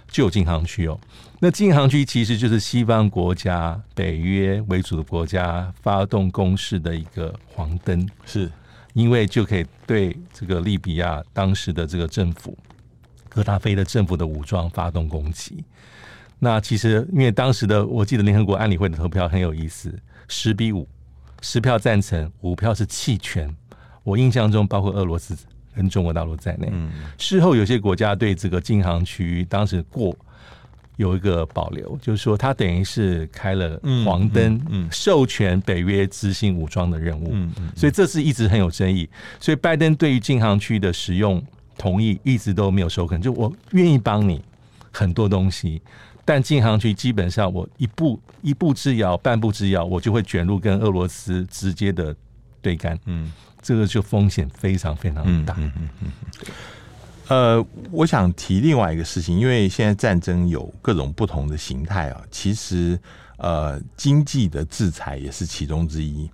[0.08, 0.98] 就有禁航区哦。
[1.40, 8.50] 那禁航区其实就是西方国家、北约为主的国家发动攻势的一个黄灯，是
[8.94, 12.56] 因为就可以对这个利比亚当时的这个政府、
[13.28, 15.62] 格达菲的政府的武装发动攻击。
[16.38, 19.94] 那其实因为当时的我记得联合国安理会的投票很有意思，
[20.26, 20.88] 十比五，
[21.42, 23.54] 十票赞成，五票是弃权。
[24.02, 25.36] 我印象中包括俄罗斯
[25.74, 26.68] 跟中国大陆在内。
[26.72, 30.16] 嗯，事后有些国家对这个禁航区当时过。
[30.96, 39.08] 有一个保留，就是说，他等于是开了黄灯，嗯，嗯嗯授权北约执行武装的任务，嗯嗯，所以这是一直很有争议。
[39.40, 41.42] 所以拜登对于禁航区的使用
[41.76, 44.40] 同意一直都没有收肯，就我愿意帮你
[44.92, 45.82] 很多东西，
[46.24, 52.14] 但禁航区基本上我一步一步之遥、半步之遥，我就会卷入跟俄罗斯直接的
[52.62, 56.48] 对干，嗯，这个就风险非常非常大，嗯嗯嗯对。
[57.28, 62.98] 呃，我想提另外一个事情，因为现在战争有各种不同的形态啊，其实
[63.38, 66.30] 呃，经济的制裁也是其中之一。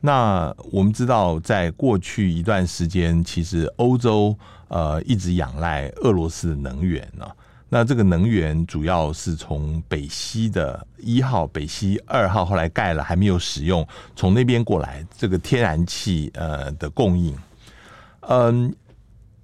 [0.00, 7.24] 那我们知道，在过去一段时间，其实欧洲呃一直仰赖俄罗斯的能源呢、
[7.68, 17.32] 那这个能源主要是从北溪的一号、北溪二号后来盖了还没有使用，从那边过来这个天然气呃的供应，
[18.22, 18.74] 嗯。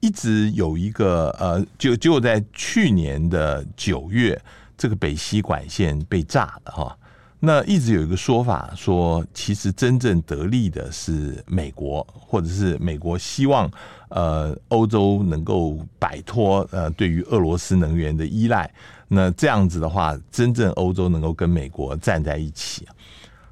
[0.01, 4.41] 一直有一个呃，就就在去年的九月，
[4.77, 6.99] 这个北溪管线被炸了哈。
[7.41, 13.71] 那一直有一个说法说，其实真正得利的是美国，或者是美国希望
[14.09, 18.69] 呃欧洲能够摆脱呃对于俄罗斯能源的依赖。
[19.07, 22.87] 那这样子的话，真正欧洲能够跟美国站在一起。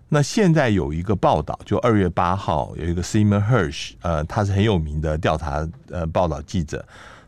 [0.09, 6.87] 那现在有一个报道，就二月八号有一个 Seymour Hersh，呃，他是很有名的调查呃报道记者，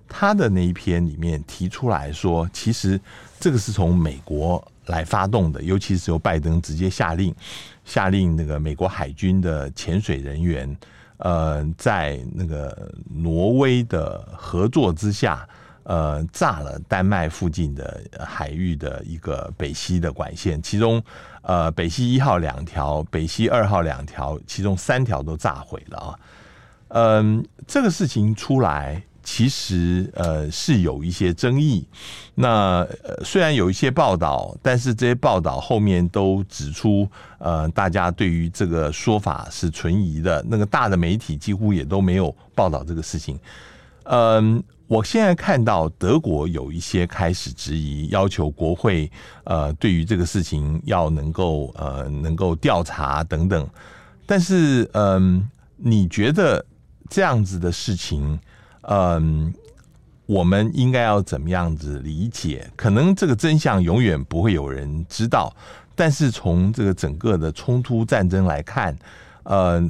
[0.09, 3.01] 他的那一篇里面提出来说，其实
[3.41, 7.35] 这个是从美国来发动的，尤其是由拜登直接下令，
[7.85, 10.77] 下令那个美国海军的潜水人员，
[11.17, 15.47] 呃，在那个挪威的合作之下。
[15.85, 21.03] 呃，炸了丹麦附近的海域的一个北溪的管线，其中
[21.49, 26.19] 呃北溪一号两条，北溪二号两条，其中三条都炸毁了啊。
[26.89, 31.89] 嗯，这个事情出来，其实呃是有一些争议。
[32.35, 32.87] 那
[33.25, 37.09] 虽然有一些报道，但是这些报道后面都指出，
[37.39, 40.45] 呃，大家对于这个说法是存疑的。
[40.47, 43.39] 那个大的媒体几乎也都没有报道这个事情。
[44.05, 44.63] 嗯。
[44.88, 49.11] 我现在看到德国有一些开始质疑，要求国会
[49.44, 53.68] 呃对于这个事情要能够呃能够调查等等。
[54.24, 55.46] 但是嗯、
[55.77, 56.64] 你觉得
[57.11, 58.38] 这样子的事情，
[58.83, 59.53] 嗯、
[60.24, 62.70] 我们应该要怎么样子理解？
[62.74, 65.55] 可能这个真相永远不会有人知道。
[65.94, 68.96] 但是从这个整个的冲突战争来看，
[69.42, 69.87] 呃，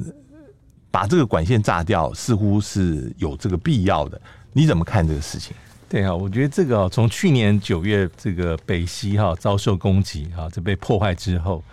[0.91, 4.19] 把这个管线炸掉似乎是有这个必要的。
[4.53, 5.55] 你怎么看这个事情？
[5.87, 11.63] 对啊，我觉得这个哦，从去年九月这个北溪哈遭受攻击哈，这被破坏之后，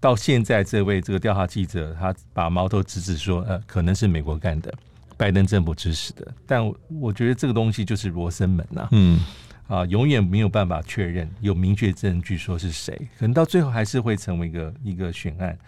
[0.00, 4.72] 到现在这位这个调查记者他把矛头直指说，呃，可能是美国干的，
[5.18, 6.26] 拜登政府指使的。
[6.46, 9.20] 但我觉得这个东西就是罗生门呐，嗯
[9.68, 15.58] 啊，永远没有办法确认有明确证据说是谁，可能到最后还是会成为一个一个悬案。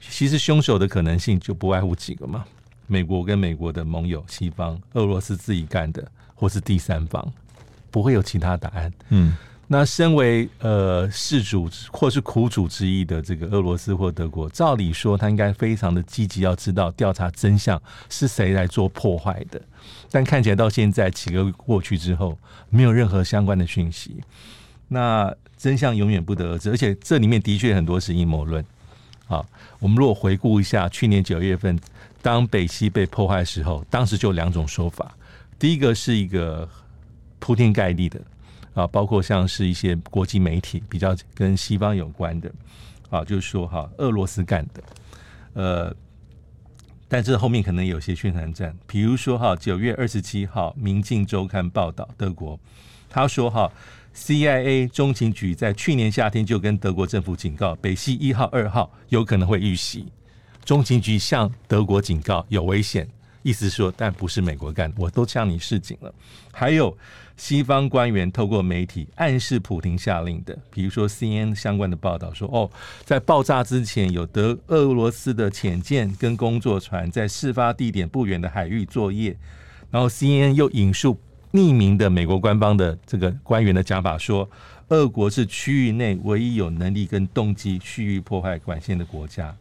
[0.00, 2.44] 其实凶手的可能性就不外乎几个嘛。
[2.88, 7.32] 美国跟美国的盟友、西方、俄罗斯自己干的，或是第三方，
[7.90, 8.90] 不会有其他答案。
[9.10, 19.60] 嗯，那身为呃事主或是苦主之一的这个俄罗斯或德国，照理说他应该非常的积极，要知道调查真相是谁来做破坏的。
[20.10, 22.38] 但看起来到现在几个月过去之后，
[22.70, 24.16] 没有任何相关的讯息。
[24.88, 28.64] 那真相永远不得而知，而且这里面的确很多是阴谋论。
[29.26, 29.44] 好，
[29.78, 31.78] 我们如果回顾一下去年九月份。
[32.20, 35.14] 当北溪被破坏的时候，当时就两种说法。
[35.58, 36.68] 第一个是一个
[37.38, 38.20] 铺天盖地的
[38.74, 42.50] 啊，包括像是一些国际媒体比较跟西方有关的
[43.10, 44.82] 啊，就是说哈，俄罗斯干的。
[45.54, 45.94] 呃，
[47.08, 52.58] 但是后面可能有些宣传战，比如说哈，九月二十七号《明镜周刊》报道，德国
[53.08, 53.72] 他说哈
[54.14, 60.06] ，CIA 中情局在去年夏天就跟德国政府警告，北溪一号、二号有可能会遇袭。
[60.68, 63.08] 中情局向德国警告有危险，
[63.42, 66.14] 意思说，但不是美国干，我都向你示警了。
[66.52, 66.94] 还有
[67.38, 72.70] 西方官员透过媒体暗示普丁下令的，比如说 CNN 相关的报道说，哦，
[73.02, 79.34] 在爆炸之前有德俄罗斯的潜舰跟工作船在事发地点不远的海域作业，
[79.90, 81.18] 然后 CNN 又引述
[81.52, 84.46] 匿名的美国官方的这个官员的讲法说，
[84.88, 89.56] 俄国是区域内唯一有能力跟动机蓄意破坏管线的国家。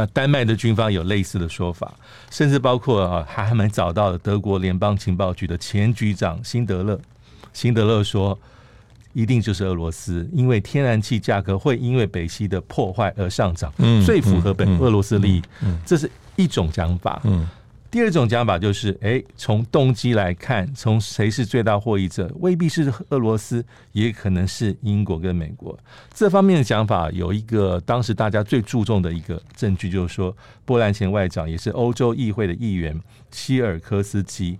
[0.00, 1.92] 那丹麦的军方有类似的说法，
[2.30, 6.98] 甚至包括啊，还蛮找到了德国联邦情报局的前局长辛德勒。
[7.52, 8.38] 辛德勒说，
[9.12, 13.70] 一定就是俄罗斯，因为天然气价格会因为北溪的破坏而上涨，
[14.06, 15.42] 最符合本俄罗斯利益。
[15.84, 17.20] 这是一种讲法。
[17.24, 17.46] 嗯。
[17.90, 25.76] 第二种讲法就是，哎，从动机来看，从谁是最大获益者，未必是俄罗斯，也可能是英国跟美国。
[26.14, 32.96] 这方面的讲法有一个当时大家最注重的一个证据，就是说，波兰前外长也是欧洲议会的议员
[33.32, 34.56] 希尔科斯基，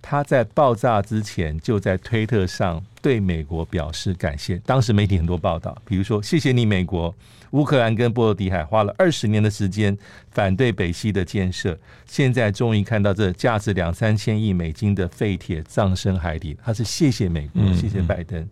[0.00, 4.56] 他在爆炸之前就在推特上对美国表示感谢。
[4.66, 7.14] 当时媒体很多报道，比如说，谢谢你，美国。
[7.52, 9.96] 乌克兰跟波罗的海花了二十年的时间
[10.30, 16.56] 反对北溪的建设，现在终于看到这价值两三千亿美金的废铁葬身海底。
[16.64, 18.40] 他是谢谢美国，谢谢拜登。
[18.40, 18.50] 嗯嗯、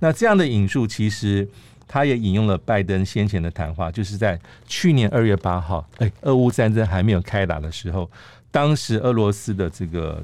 [0.00, 1.48] 那这样的引述，其实
[1.88, 8.10] 他也引用了拜登先前的谈话，就是在去年二月八号，哎，俄乌战争还没有开打的时候，
[8.50, 10.22] 当时俄罗斯的这个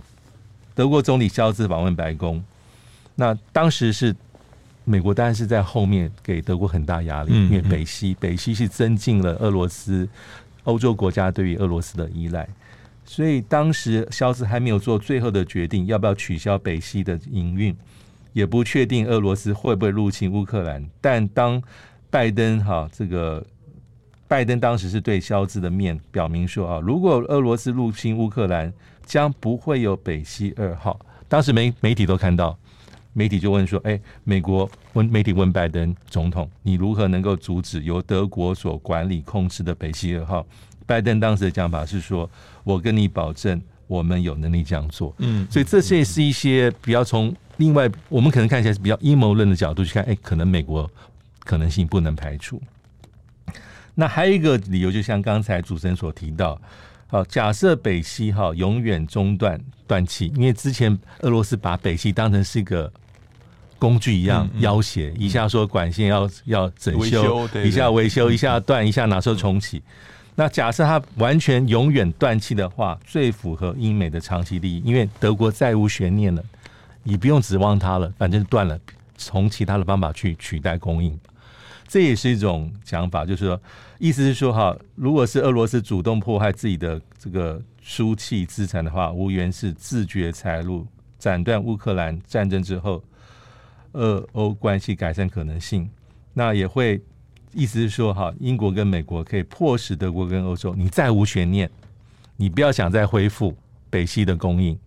[0.75, 2.43] 德国总理肖兹访问白宫，
[3.15, 4.15] 那当时是。
[4.85, 10.09] 美国当然是在后面给德国很大压力，因为北溪北溪是增进了俄罗斯
[10.65, 12.49] 欧洲国家对于俄罗斯的依赖，
[13.05, 17.77] 所以当时肖兹还没有做最后的决定，要不要取消北溪的营运，
[18.33, 20.85] 也不确定俄罗斯会不会入侵乌克兰。
[21.01, 21.63] 但当
[22.11, 23.47] 拜登哈这个
[24.27, 28.73] 拜登当时是对肖兹的面表明说啊，如果俄罗斯入侵乌克兰，
[29.05, 30.99] 将不会有北溪二号。
[31.29, 32.59] 当时媒媒体都看到。
[33.13, 40.47] 媒体就问说：“哎，美国问媒体问拜登总统，你如何能够阻止由德国所管理控制的北溪二号？”
[40.87, 42.29] 拜登当时的讲法是说
[42.65, 50.91] ：“我跟你保证，我们有能力这样做。”嗯，所以这些是一些比较从另外我们可能看起来是比较阴谋论的角度去看，哎，可能美国
[51.41, 52.61] 可能性不能排除。
[53.95, 56.61] 那还有一个理由，就像刚才主持人所提到。
[57.11, 62.91] 好，假设北溪哈永远中断断气，因为之前俄罗斯把北溪当成是一个
[63.81, 69.83] 工具一样要挟，一下说管线要要整修，一下维修，一下断，一下哪时候重启。
[70.37, 76.41] 那假设它完全永远断气的话，最符合英美的长期利益，因为德国再无悬念了，
[77.03, 78.79] 你不用指望它了，反正断了，
[79.17, 81.19] 从其他的方法去取代供应。
[81.91, 83.61] 这也是一种讲法，就是说，
[83.99, 90.87] 意思是说，哈，如果是俄罗斯主动迫害自己的这个输气资产的话，无缘是自掘财路，
[91.19, 93.03] 斩断乌克兰战争之后，
[93.95, 95.91] 俄欧关系改善可能性。
[96.33, 97.03] 那也会
[97.53, 101.69] 意思是说，哈，英国跟美国可以迫使德国跟欧洲，你再无悬念，
[102.37, 103.53] 你不要想再恢复
[103.91, 104.79] 北溪的供应。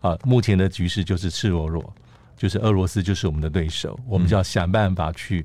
[0.00, 1.92] 啊，目前的局势就是赤裸裸，
[2.34, 5.44] 就是俄罗斯就是我们的对手，我们就要想办法去。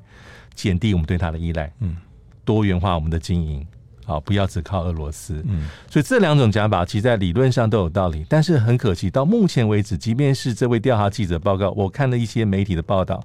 [0.55, 1.95] 减低我们对它的依赖，嗯，
[2.43, 3.65] 多元化我们的经营，
[4.05, 13.21] 好，不要只靠俄罗斯，嗯，所以这两种讲法其实在理论上都有道理，但是很可惜，到目前为止，即便是这位调查记者报告，我看了一些媒体的报道，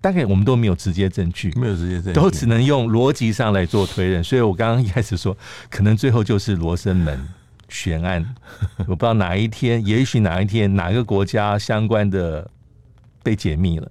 [0.00, 4.22] 大概我们都没有直接证据，没有直接证据，都只能用逻辑上来做推论。
[4.22, 5.36] 所以我刚刚一开始说，
[5.70, 7.28] 可能最后就是罗生门
[7.70, 8.34] 悬案，
[8.80, 12.48] 我不知道哪一天，也许哪一天，哪个国家相关的
[13.22, 13.90] 被解密了。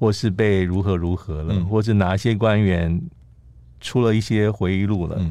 [0.00, 2.98] 或是被如何如何了，嗯、或是哪些官员
[3.82, 5.30] 出了一些回忆录了，嗯、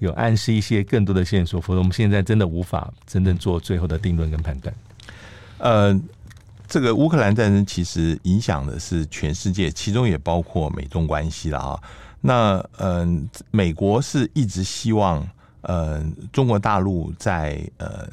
[0.00, 4.74] 有暗示一些更多的线索，否则我们现在真的无法真正做最后的定论跟判断。
[5.58, 6.00] 呃，
[6.66, 11.80] 这个乌克兰战争其实影响的是全世界，其中也包括美中关系了啊。
[12.20, 15.24] 那嗯、呃，美国是一直希望
[15.60, 18.08] 呃中国大陆在呃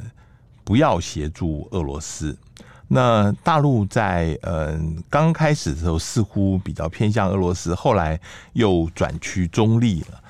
[0.63, 2.37] 不要协助俄罗斯。
[2.87, 8.19] 那大陆在嗯刚开始的时候似乎比较偏向俄罗斯，后来
[8.53, 10.21] 又转趋中立了。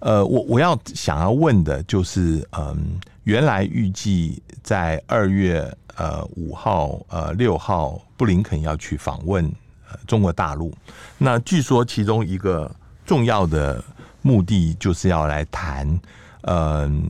[0.00, 9.48] 呃，我我要想要问的就是，嗯，原来预计在二月呃五号呃六号布林肯要去访问
[10.06, 10.74] 中国大陆，
[11.16, 12.68] 那据说其中一个
[13.06, 13.82] 重要的
[14.22, 16.00] 目的就是要来谈，
[16.42, 17.08] 嗯，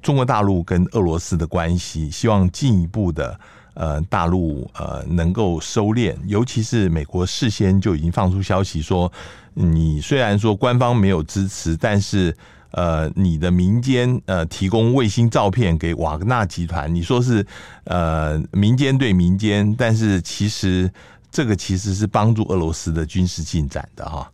[0.00, 3.40] 中国大陆跟俄罗斯的关系，希望进一步的。
[3.78, 9.10] 呃，大陆呃能够收敛，尤其是美国事先就已经放出消息说，
[9.54, 12.36] 你虽然说官方没有支持，但是
[12.72, 17.46] 呃，你的民间呃提供卫星照片给瓦格纳集团，你说是
[17.84, 20.90] 呃民间对民间，但是其实
[21.30, 24.28] 这个其实是帮助俄罗斯的军事进展的哈。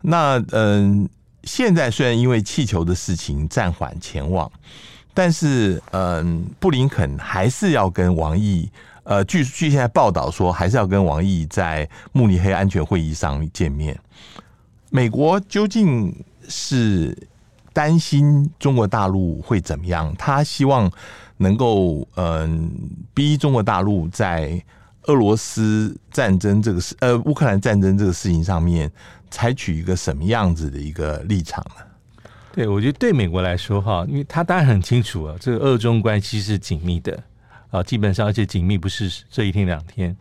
[0.00, 1.08] 那嗯、呃，
[1.44, 4.50] 现在虽然因为气球的事情暂缓前往，
[5.14, 8.70] 但是嗯、布林肯还是要跟王毅，
[9.04, 13.98] 呃，据据现在报道说，还是要跟王毅在慕尼黑安全会议上见面。
[14.90, 16.14] 美国究竟
[16.48, 17.16] 是？
[17.70, 20.12] 担心中国大陆会怎么样？
[20.18, 20.90] 他希望
[21.36, 22.72] 能够嗯
[23.14, 24.60] 逼中国大陆在
[25.04, 28.90] 俄罗斯战争这个事呃乌克兰战争这个事情上面
[29.30, 31.84] 采取一个什么样子的一个立场呢？
[32.52, 37.22] 对，我觉得对美国来说哈，因为他当然很清楚啊，这个俄中关系是紧密的
[37.70, 40.16] 啊，基本上而且紧密不是这一天两天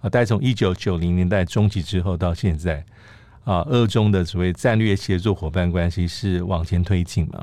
[0.00, 2.84] 啊，大概从一九九零年代中期之后到现在。
[3.44, 7.42] 啊，俄中的所谓战略协作伙伴关系是往前推进嘛？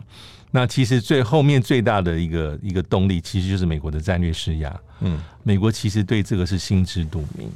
[0.51, 4.79] 那其实最后面最大的一个一个动力，其实就是美国的战略施压。
[4.99, 7.49] 嗯，美国其实对这个是心知肚明。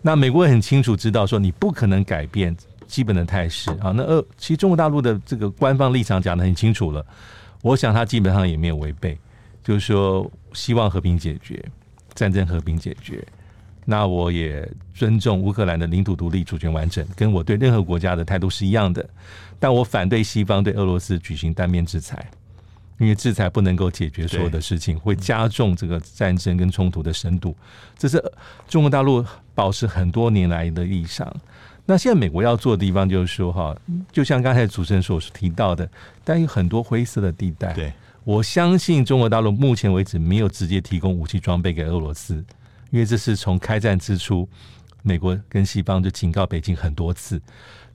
[0.00, 2.56] 那美国很清楚知道说，你不可能改变
[2.88, 3.92] 基本的态势啊。
[3.94, 7.06] 那二其实中国大陆的这个官方立场讲得很清楚了，
[7.62, 9.16] 我想他基本上也没有违背，
[9.62, 11.64] 就是说希望和平解决
[12.14, 13.24] 战争，和平解决。
[13.84, 19.08] 那我也尊重乌克兰的领土独立、主权完整，跟我对任何国家的态度是一样的。
[19.58, 22.28] 但我反对西方对俄罗斯举行单面制裁，
[22.98, 27.56] 因为制裁不能够解决所有的事情，会加重这个战争跟冲突的深度。
[27.96, 28.22] 这是
[28.68, 29.24] 中国大陆
[29.54, 31.34] 保持很多年来的立场。
[31.90, 33.74] 那现在美国要做的地方就是说，哈，
[34.12, 35.88] 就像刚才主持人所提到的，
[36.22, 37.72] 但有很多灰色的地带。
[37.72, 37.90] 对，
[38.24, 42.44] 我相信中国大陆目前为止没有直接提供武器装备给俄罗斯。
[42.90, 44.46] 因为这是从开战之初，
[45.02, 47.40] 美国跟西方就警告北京很多次，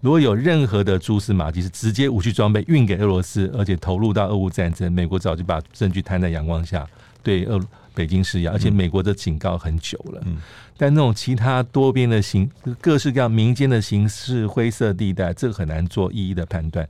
[0.01, 6.87] 如果有任何的蛛丝马迹是直接武器装备运给俄罗斯，而且投入到俄乌战争，美国早就把证据摊在阳光下，
[7.21, 7.59] 对俄
[7.95, 10.21] 北京施压，而且美国的警告很久了。
[10.25, 10.37] 嗯，
[10.77, 16.87] 但那种其他多边的形各式各样民间的形式灰色地带，这个很难做一一的判断。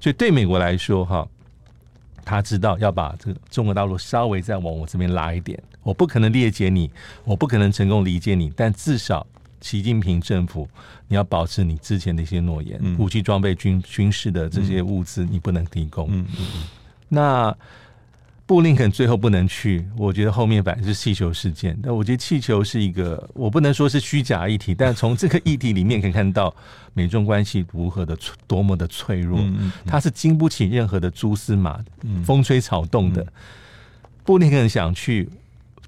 [0.00, 1.26] 所以对美国来说，哈。
[2.24, 6.88] 他知道要把这个中国大陆稍微再往我这边拉一点，我不可能裂解你，
[7.24, 9.26] 我不可能成功理解你，但至少
[9.60, 10.68] 习近平政府
[11.08, 16.06] 你要保持你之前的一些诺言，嗯、武器装备、军军事的这些物资你不能提供。
[16.12, 16.62] 嗯嗯嗯、
[17.08, 17.56] 那。
[18.52, 21.74] 布林肯最后不能去，我觉得后面反正是气球事件。
[21.82, 26.54] 但我觉得气球是一个，我不能说是虚假议题，但从这个议题里面可以看到
[26.92, 28.14] 美中关系如何的
[28.46, 29.40] 多么的脆弱，
[29.86, 31.82] 它是经不起任何的蛛丝马
[32.26, 33.26] 风吹草动的。
[34.22, 35.26] 布林肯想去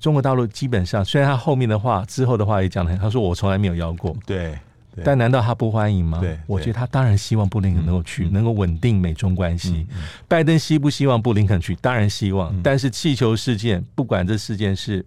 [0.01, 4.17] 中国大陆，基本上虽然他后面的话之后的话也讲了，他说我从来没有邀过。
[4.25, 4.59] 对。
[5.03, 6.21] 但难道他不欢迎吗？
[6.21, 9.87] 对，我觉得他当然希望布林肯能够去，嗯、能够稳定美中关系。
[9.91, 11.75] 嗯嗯、拜登希不希望布林肯去？
[11.77, 12.55] 当然希望。
[12.55, 15.05] 嗯、但是气球事件，不管这事件是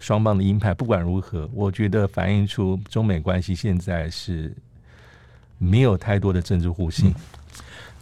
[0.00, 4.52] 双方的鹰派，不管如何，我觉得反映出中美关系现在是
[5.58, 7.14] 没有太多的政治互信，嗯、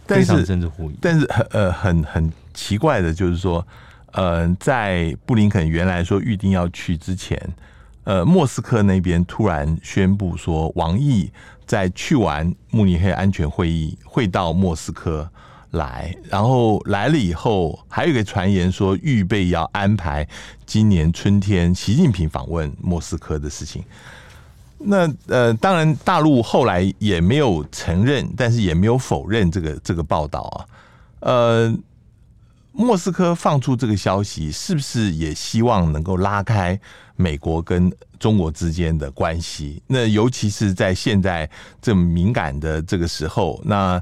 [0.07, 0.95] 非常政治互疑。
[0.99, 3.65] 但是很呃很很奇怪的就是说，
[4.13, 7.37] 呃，在布林肯原来说预定要去之前。
[8.11, 11.31] 呃，莫斯科那边突然宣布说，王毅
[11.65, 15.31] 在去完慕尼黑安全会议会到莫斯科
[15.69, 20.27] 来，然后来了以后，还有一个传言说，预备要安排
[20.65, 23.81] 今年春天习近平访问莫斯科的事情。
[24.77, 30.65] 那呃，当然大陆后来也没有承认，但是也没有否认这个这个报道啊。
[31.21, 31.73] 呃，
[32.73, 36.77] 莫斯科放出这个消息，是不是也希望能够拉开？
[37.21, 41.47] 美国跟中国之间的关系，那尤其是在现在
[41.79, 44.01] 这么敏感的这个时候，那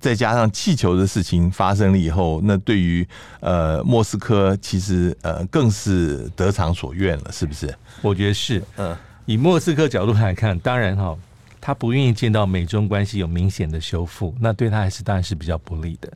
[0.00, 3.06] 再加上气球的事情发生了以后，那对于
[3.40, 7.74] 呃莫斯科其实呃更是得偿所愿了，是不是？
[8.00, 8.62] 我觉得是。
[8.76, 11.16] 嗯，以莫斯科角度来看，当然哈，
[11.60, 16.10] 他不愿意见到美中关系有明显的修复，那对他还是当然是比较不利的。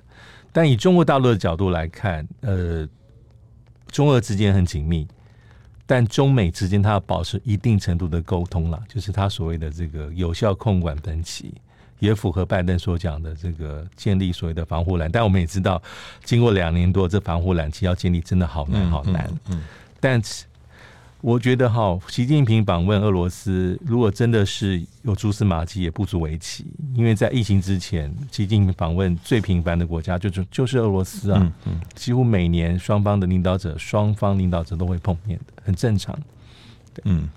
[0.50, 2.88] 但以中国大陆的角度来看，呃，
[3.90, 5.06] 中俄之间很紧密。
[5.92, 11.52] 但中美之间，它要保持一定程度的沟通了，就是他所谓的这个有效控管分歧，
[11.98, 15.10] 也符合拜登所讲的这个建立所谓的防护栏。
[15.12, 15.82] 但我们也知道，
[16.24, 19.26] 经过两年多，这防护栏其实要建立真的好难好难。
[19.26, 19.62] 嗯，嗯，嗯，
[20.00, 20.46] 但是。
[21.22, 26.66] 我觉得哈，习近平访问俄罗斯，如果真的是有蛛丝马迹，也不足为奇。
[26.96, 36.18] 因为在疫情之前，习近平访问最频繁的国家就是就是俄罗斯啊，嗯嗯、几乎每年双方的领导者，双方领导者都会碰面的，很正常。
[37.04, 37.28] 嗯，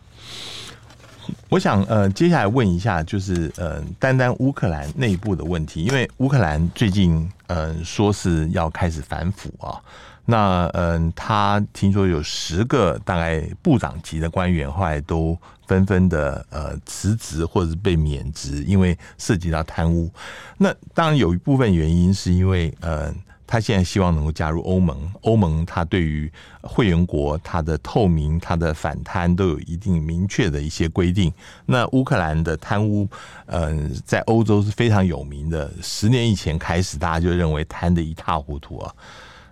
[1.48, 9.82] 我想呃，接下来问一下，就是呃，单单乌克兰内部的问题，因为乌克兰最近嗯、说是要开始反腐啊。
[10.28, 15.38] 那嗯，他听说有十个大概部长级的官员后来都
[15.68, 20.10] 纷纷的呃辞职或者是被免职，因为涉及到贪污。
[20.58, 23.16] 那当然有一部分原因是因为嗯，
[23.48, 26.32] 他现在希望能够加入欧盟，欧盟他对于
[26.62, 31.32] 会员国它的透明、它的反贪都有一定明确的一些规定。
[31.66, 33.08] 那乌克兰的贪污，
[33.46, 38.94] 嗯、呃，在欧洲是非常有名的，十年以前开始大家就认为贪得一塌糊涂啊。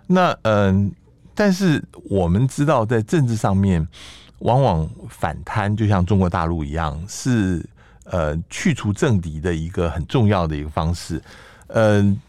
[0.06, 0.92] 那嗯，
[1.34, 3.86] 但是我们知道，在政治上面，
[4.40, 7.64] 往往反贪就像中国大陆一样，是
[8.04, 11.22] 呃去除政敌的一个很重要的一个方式。
[11.68, 12.20] 嗯，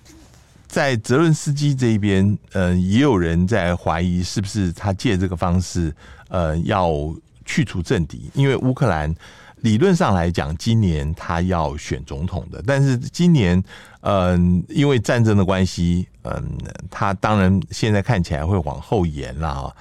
[0.76, 5.96] 在泽伦斯基这一边，嗯，也有人在怀疑是不是他借这个方式，
[6.28, 6.92] 呃，要
[7.46, 9.16] 去除政敌，因为乌克兰。
[9.62, 13.64] 理论上来讲，今年他要选总统的，但是今年，
[14.02, 16.58] 嗯，因为战争的关系，嗯，
[16.92, 19.74] 他当然现在看起来会往后延了啊。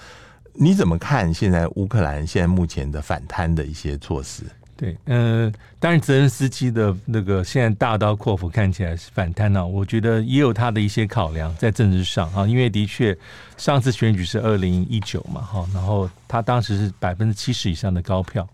[0.53, 4.45] 你怎么看现在乌克兰现在目前的反贪的一些措施？
[4.77, 13.17] 对，嗯，当然泽连斯基的那个现在大刀阔斧看起来是反贪呢，我觉得也有他的一些考量在政治上啊，因为的确
[13.57, 18.49] 上次选举是二零一九嘛，哈，然后他当时是百分之七十以上的高票。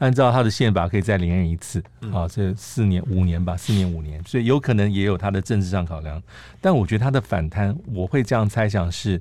[0.00, 1.82] 按照他的宪法，可以再连任一次
[2.12, 6.22] 啊，这四年五年吧，四年五年，所以有可能也有他的政治上考量。
[6.60, 9.20] 但我觉得他的反贪，我会这样猜想是，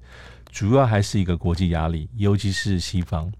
[0.51, 3.31] 主要还是一个国际压力，尤其是西方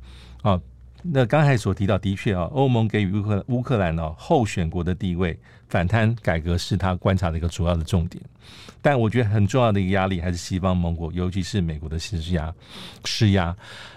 [0.42, 0.60] 啊。
[1.04, 5.38] 那刚才所提到，的确啊，欧盟给予乌克兰乌克兰呢候选国的地位，
[5.70, 8.22] 反贪改革是他观察的一个主要的重点。
[8.82, 12.54] 但我觉得很重要的一个压力，还是西方盟国，尤其是美国的施压
[13.06, 13.56] 施压。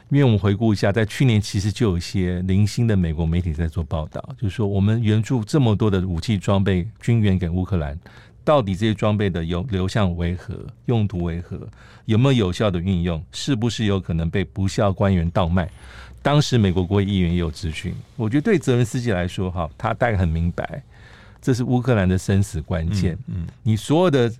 [0.08, 7.96] 因为我们回顾一下，在去年其实就有一些零星的美国媒体在做报道，就是说我们援助这么多的武器装备军援给乌克兰，
[8.42, 11.60] 到底这些装备的有流向为何，用途为何，
[12.06, 15.70] 有没有有效的运用，是不是有可能被不肖官员倒卖？
[16.22, 20.82] 当时美国国会议员也有咨询，我觉得对泽连斯基来说，哈，他大概很明白，
[21.40, 23.16] 这是乌克兰的生死关键。
[23.26, 24.30] 嗯，你所有的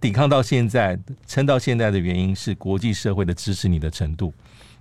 [0.00, 4.32] 抵抗到现在，撑到现在的原因是国际社会的支持你的程度。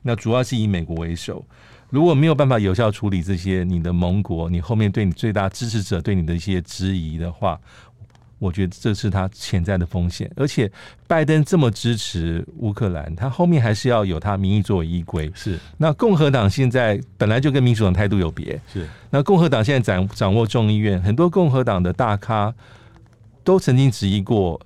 [0.04, 1.43] 那主要是以美国为首，
[1.89, 7.60] 如果没有办法有效处理这些你的盟国，你后面对你最大支持者对你的一些质疑的话，
[8.44, 10.30] 我觉得这是他潜在的风险。
[10.36, 10.70] 而且
[11.08, 15.32] 拜登这么支持乌克兰，他后面还是要有他民意作为依归。
[15.34, 18.60] 是，那共和党现在本来就跟民主党态度有别。
[18.72, 22.54] 是，那共和党现在掌掌握众议院，很多共和党的大咖
[23.44, 24.60] 都曾经质疑过，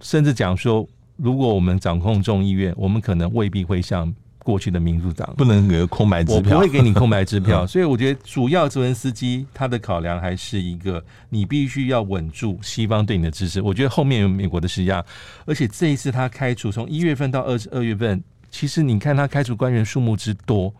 [0.00, 0.86] 甚至讲说，
[1.16, 4.14] 如果我们掌控众议院，我们可能未必会像。
[4.42, 13.60] 过去的民主党不能给空白支票，我不会给你空白支票， 所以我觉得主要泽连斯基他的考量还是一个，你必须要稳住西方对你的支持。
[13.60, 15.04] 我觉得后面有美国的施压，
[15.44, 20.72] 而且这一次他开除从一月份到二十二月份，其实你看他开除官员数目之多，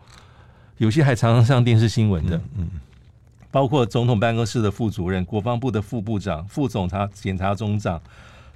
[0.77, 2.67] 有些还常常上电视新闻的，嗯，
[3.51, 8.01] 包括总统办公室的副主任、国防部的副部长、副总察、检察总长。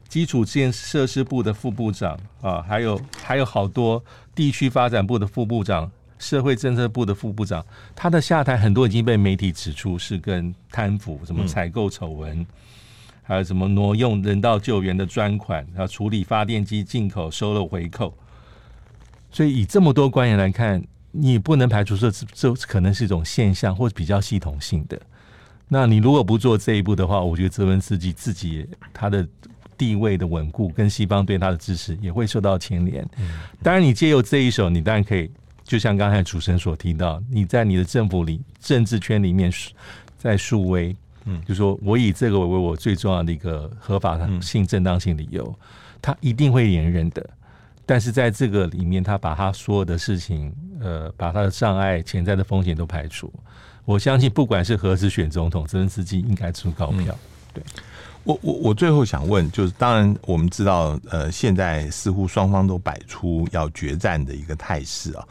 [0.07, 4.01] 基础建设施部的副部长啊，还有还有好多
[4.33, 12.45] 地区发展部的副部长、社会政策部的副部长，他的下台很多已经被媒体指出是跟贪腐、什么采购丑闻，
[13.23, 18.13] 还有什么挪用人道救援的专款，然后处理发电机进口收了回扣。
[19.31, 20.81] 所以以这么多官员来看，
[21.11, 24.97] 你不能排除说这这可能是一种现象，或者比较系统性的。
[25.67, 29.27] 那你如果不做这一步的话，我觉得泽文斯基自己他的。
[29.77, 33.07] 地位的稳固跟西方对他的支持也会受到牵连。
[33.61, 35.29] 当然，你借由这一手，你当然可以，
[35.63, 39.51] 就像刚才主持人所提到，你在你的政府里、政治圈里面
[40.17, 40.95] 在树威，
[41.25, 45.53] 嗯，就说我以这个为我最重要的一个合法性、正当性理由，
[46.01, 47.29] 他一定会连任的。
[47.85, 53.31] 但是在这个里面，他把他所有的事情，呃，把他的障碍、潜在的风险都排除。
[53.85, 57.15] 我相信，不管是何时选总统，泽连斯基应该出高票。
[57.53, 57.63] 对。
[58.25, 65.23] 我我我最后想问，就是当然我们知道，呃，现在似乎双方都摆出要决战的一个态势啊，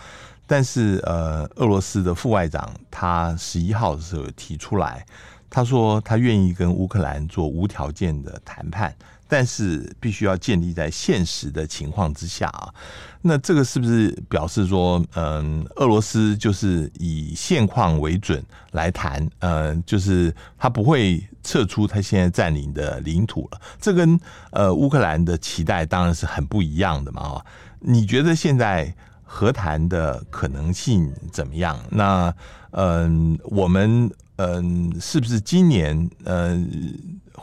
[0.46, 5.04] 但是呃，俄罗斯的副外长他十一号的时候提出来，
[5.50, 8.94] 他说他愿意跟乌克兰做无条件的谈判。
[9.34, 12.72] 但是必须要建立在现实的情况之下啊，
[13.20, 23.60] 那这个是不是表示说，嗯，俄罗斯就是以现况为准来谈，嗯，就是他不会撤出他现在占领的领土了？
[23.80, 24.16] 这跟
[24.52, 27.44] 呃乌克兰的期待当然是很不一样的嘛啊！
[27.80, 31.76] 你觉得现在和谈的可能性怎么样？
[31.90, 32.32] 那
[32.70, 36.70] 嗯，我们嗯、是不是今年嗯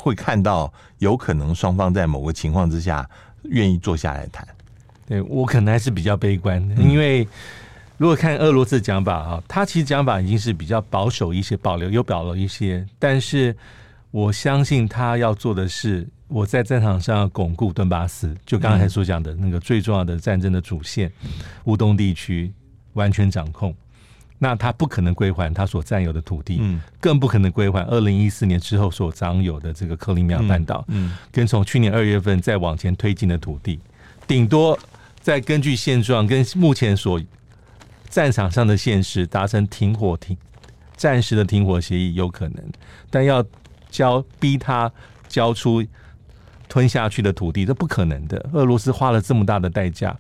[0.02, 3.08] 会看到有可能双方在某个情况之下
[3.44, 4.48] 愿意坐下来谈？
[5.08, 7.28] 对我可能还是比较悲观的，因为
[7.98, 13.56] 如果看俄罗斯讲法啊，他其实讲法已经是比较保守一些，保留有保留一些，但是
[14.10, 16.08] 我相信他要做的是。
[16.34, 21.12] 我在战场上巩固顿巴斯，就刚才所讲的那个最重要的战争的主线，
[21.66, 22.50] 乌东地区
[22.94, 23.76] 完全掌控。
[24.44, 33.80] 那他不可能归还他所占有的土地，嗯，更不可能归还二零一四年之后所掌有的这个克里米亚半岛，嗯，跟从去年二月份再往前推进的土地，
[34.26, 34.78] 顶多
[35.20, 37.22] 再根据现状跟目前所
[38.10, 40.36] 战场上的现实达成停火停
[40.96, 42.72] 暂时的停火协议有可能，
[43.12, 43.46] 但要
[43.92, 44.92] 交逼他
[45.28, 45.86] 交出。
[46.68, 48.50] 吞下去的土地，这不可能的。
[48.54, 50.18] 俄罗斯花了这么大的代价，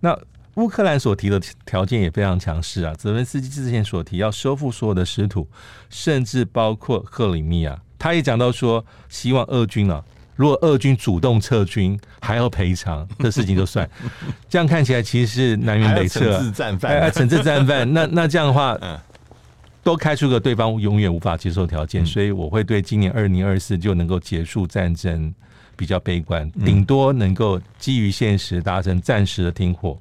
[0.00, 0.14] 那
[0.56, 2.94] 乌克兰所提的条件也非常强势啊。
[2.94, 5.48] 泽伦斯基之前所提要收复所有的失土，
[5.90, 10.02] 甚至包括克里米亚，他也讲到说，希望俄军啊，
[10.36, 13.88] 如果俄军主动撤军，还要赔偿，这事情就算。
[14.48, 17.92] 这样看起来，其实是南辕北辙，惩治战犯，哎，惩治战犯。
[17.92, 18.78] 那那这样的话，
[19.82, 25.34] 都开出个对方永远无法接受条件，所以我会对今年二零二四就能够结束战争。
[25.76, 29.98] 比较悲观，顶多能够基于现实达成暂时的停火，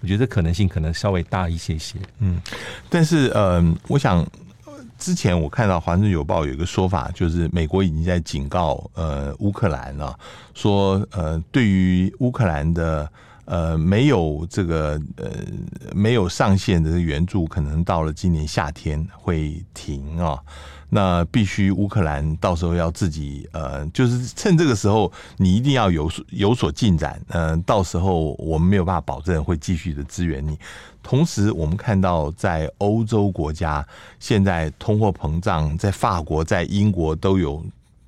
[0.00, 1.98] 我觉得可能性可能稍微大一些些。
[2.18, 2.40] 嗯，
[2.88, 4.26] 但是呃，我想
[4.98, 10.18] 之前我看到《华盛顿邮报》有一个说法，就是美国已经在警告呃乌克兰了，
[10.54, 13.10] 说呃对于乌克兰的
[13.44, 15.30] 呃没有这个呃
[15.92, 20.38] 没有上限的援助，可能到了今年夏天会停啊。
[20.88, 27.20] 那必须乌克兰到时候要自己呃，就是趁这个时候，你一定要有有所进展。
[27.28, 30.58] 嗯、到时候我们没有办法保证会继续的支援你。
[31.02, 33.86] 同时，我们看到在欧洲国家
[34.18, 37.64] 现在通货膨胀，在法国、在英国都有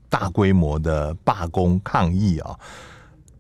[0.08, 2.58] 大规模的罢工抗议啊，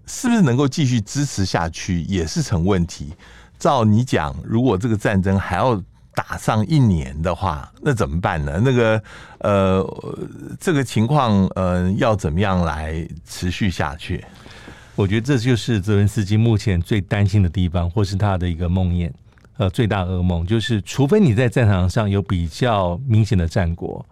[0.06, 3.12] 是不是能够继续支持下去也是成问题。
[3.58, 5.82] 照你讲，如果这个战争还要
[6.18, 8.60] 打上一年的话，那怎么办呢？
[8.64, 9.00] 那个
[9.38, 9.86] 呃，
[10.58, 14.24] 这个情况呃，要怎么样来持续下去？
[14.96, 19.08] 我觉得这就是泽伦斯基目前最担心的地方，或是他的一个梦魇，
[19.58, 24.04] 呃，最大噩梦就是，除非你在战场上有比较明显的战果，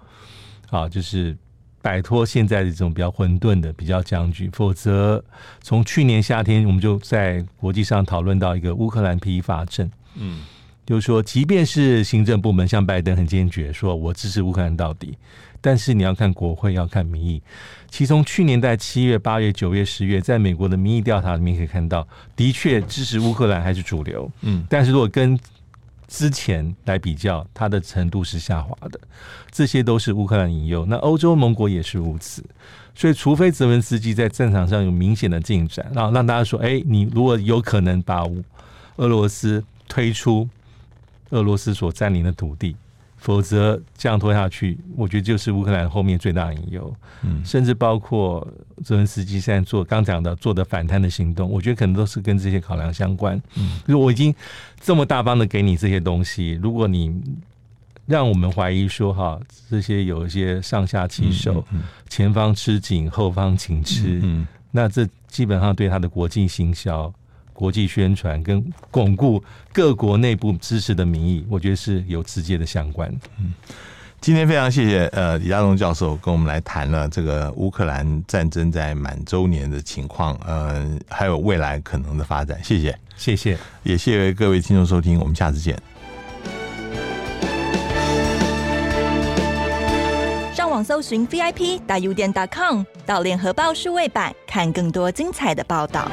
[0.71, 1.37] 啊，就是
[1.83, 5.21] 摆脱现在的这种比较混沌的比较僵局，否则
[5.61, 10.39] 从去年夏天我们就在国际上讨论到一个乌克兰疲乏症，嗯。
[10.87, 15.19] 就是说，即便是行政部门像拜登很坚决说“我支持乌克兰到底”，
[15.61, 17.43] 但是你要看国会，要看民意。
[17.91, 22.07] 其实从去年在七月、八月、九月、十月，在美国的民意调查里面可以看到，
[22.37, 24.31] 的确支持乌克兰还是主流。
[24.43, 25.37] 嗯，但是如果跟
[26.07, 29.01] 之前来比较，它的程度是下滑的。
[29.51, 32.45] 这些都是乌克兰引诱，那欧洲盟国也是如此。
[32.95, 38.25] 所以，除非泽文斯基在战场上有明显的进展，然后让大家说：“哎，你如果有可能把
[38.99, 40.49] 俄罗斯推出。”
[41.31, 42.77] 俄罗斯所占领的土地，
[43.17, 46.95] 否则这样拖下去，我觉得就是乌克兰后面最大的隐忧。
[47.23, 48.47] 嗯，甚至包括
[48.85, 53.41] 泽连斯基现在做刚讲的做的反贪的行动，我觉得可能都是跟这些考量相关。
[53.57, 54.35] 嗯，就是我已经
[54.81, 57.13] 这么大方的给你这些东西，如果你
[58.07, 64.23] 让我们怀疑说哈，这些有一些上下其手，嗯嗯嗯、前方吃紧，后方请吃，
[64.71, 67.13] 那这基本上对他的国际行销。
[67.57, 69.43] 国际宣传跟巩固
[69.73, 73.11] 各国内部支持的民意，我觉得是有直接的相关。
[73.41, 73.55] 嗯，
[74.21, 82.63] 今天非常谢谢呃李家龙教授跟我们来谈了这个乌克兰战争在满周年的情况，呃，还有未来可能的发展。
[82.63, 85.75] 谢谢，谢谢，也谢谢各位听众收听，我们下次见。
[90.55, 96.11] 上网搜寻 VIP 大 U 点 .com，到联合报数位版看更多精彩的报道。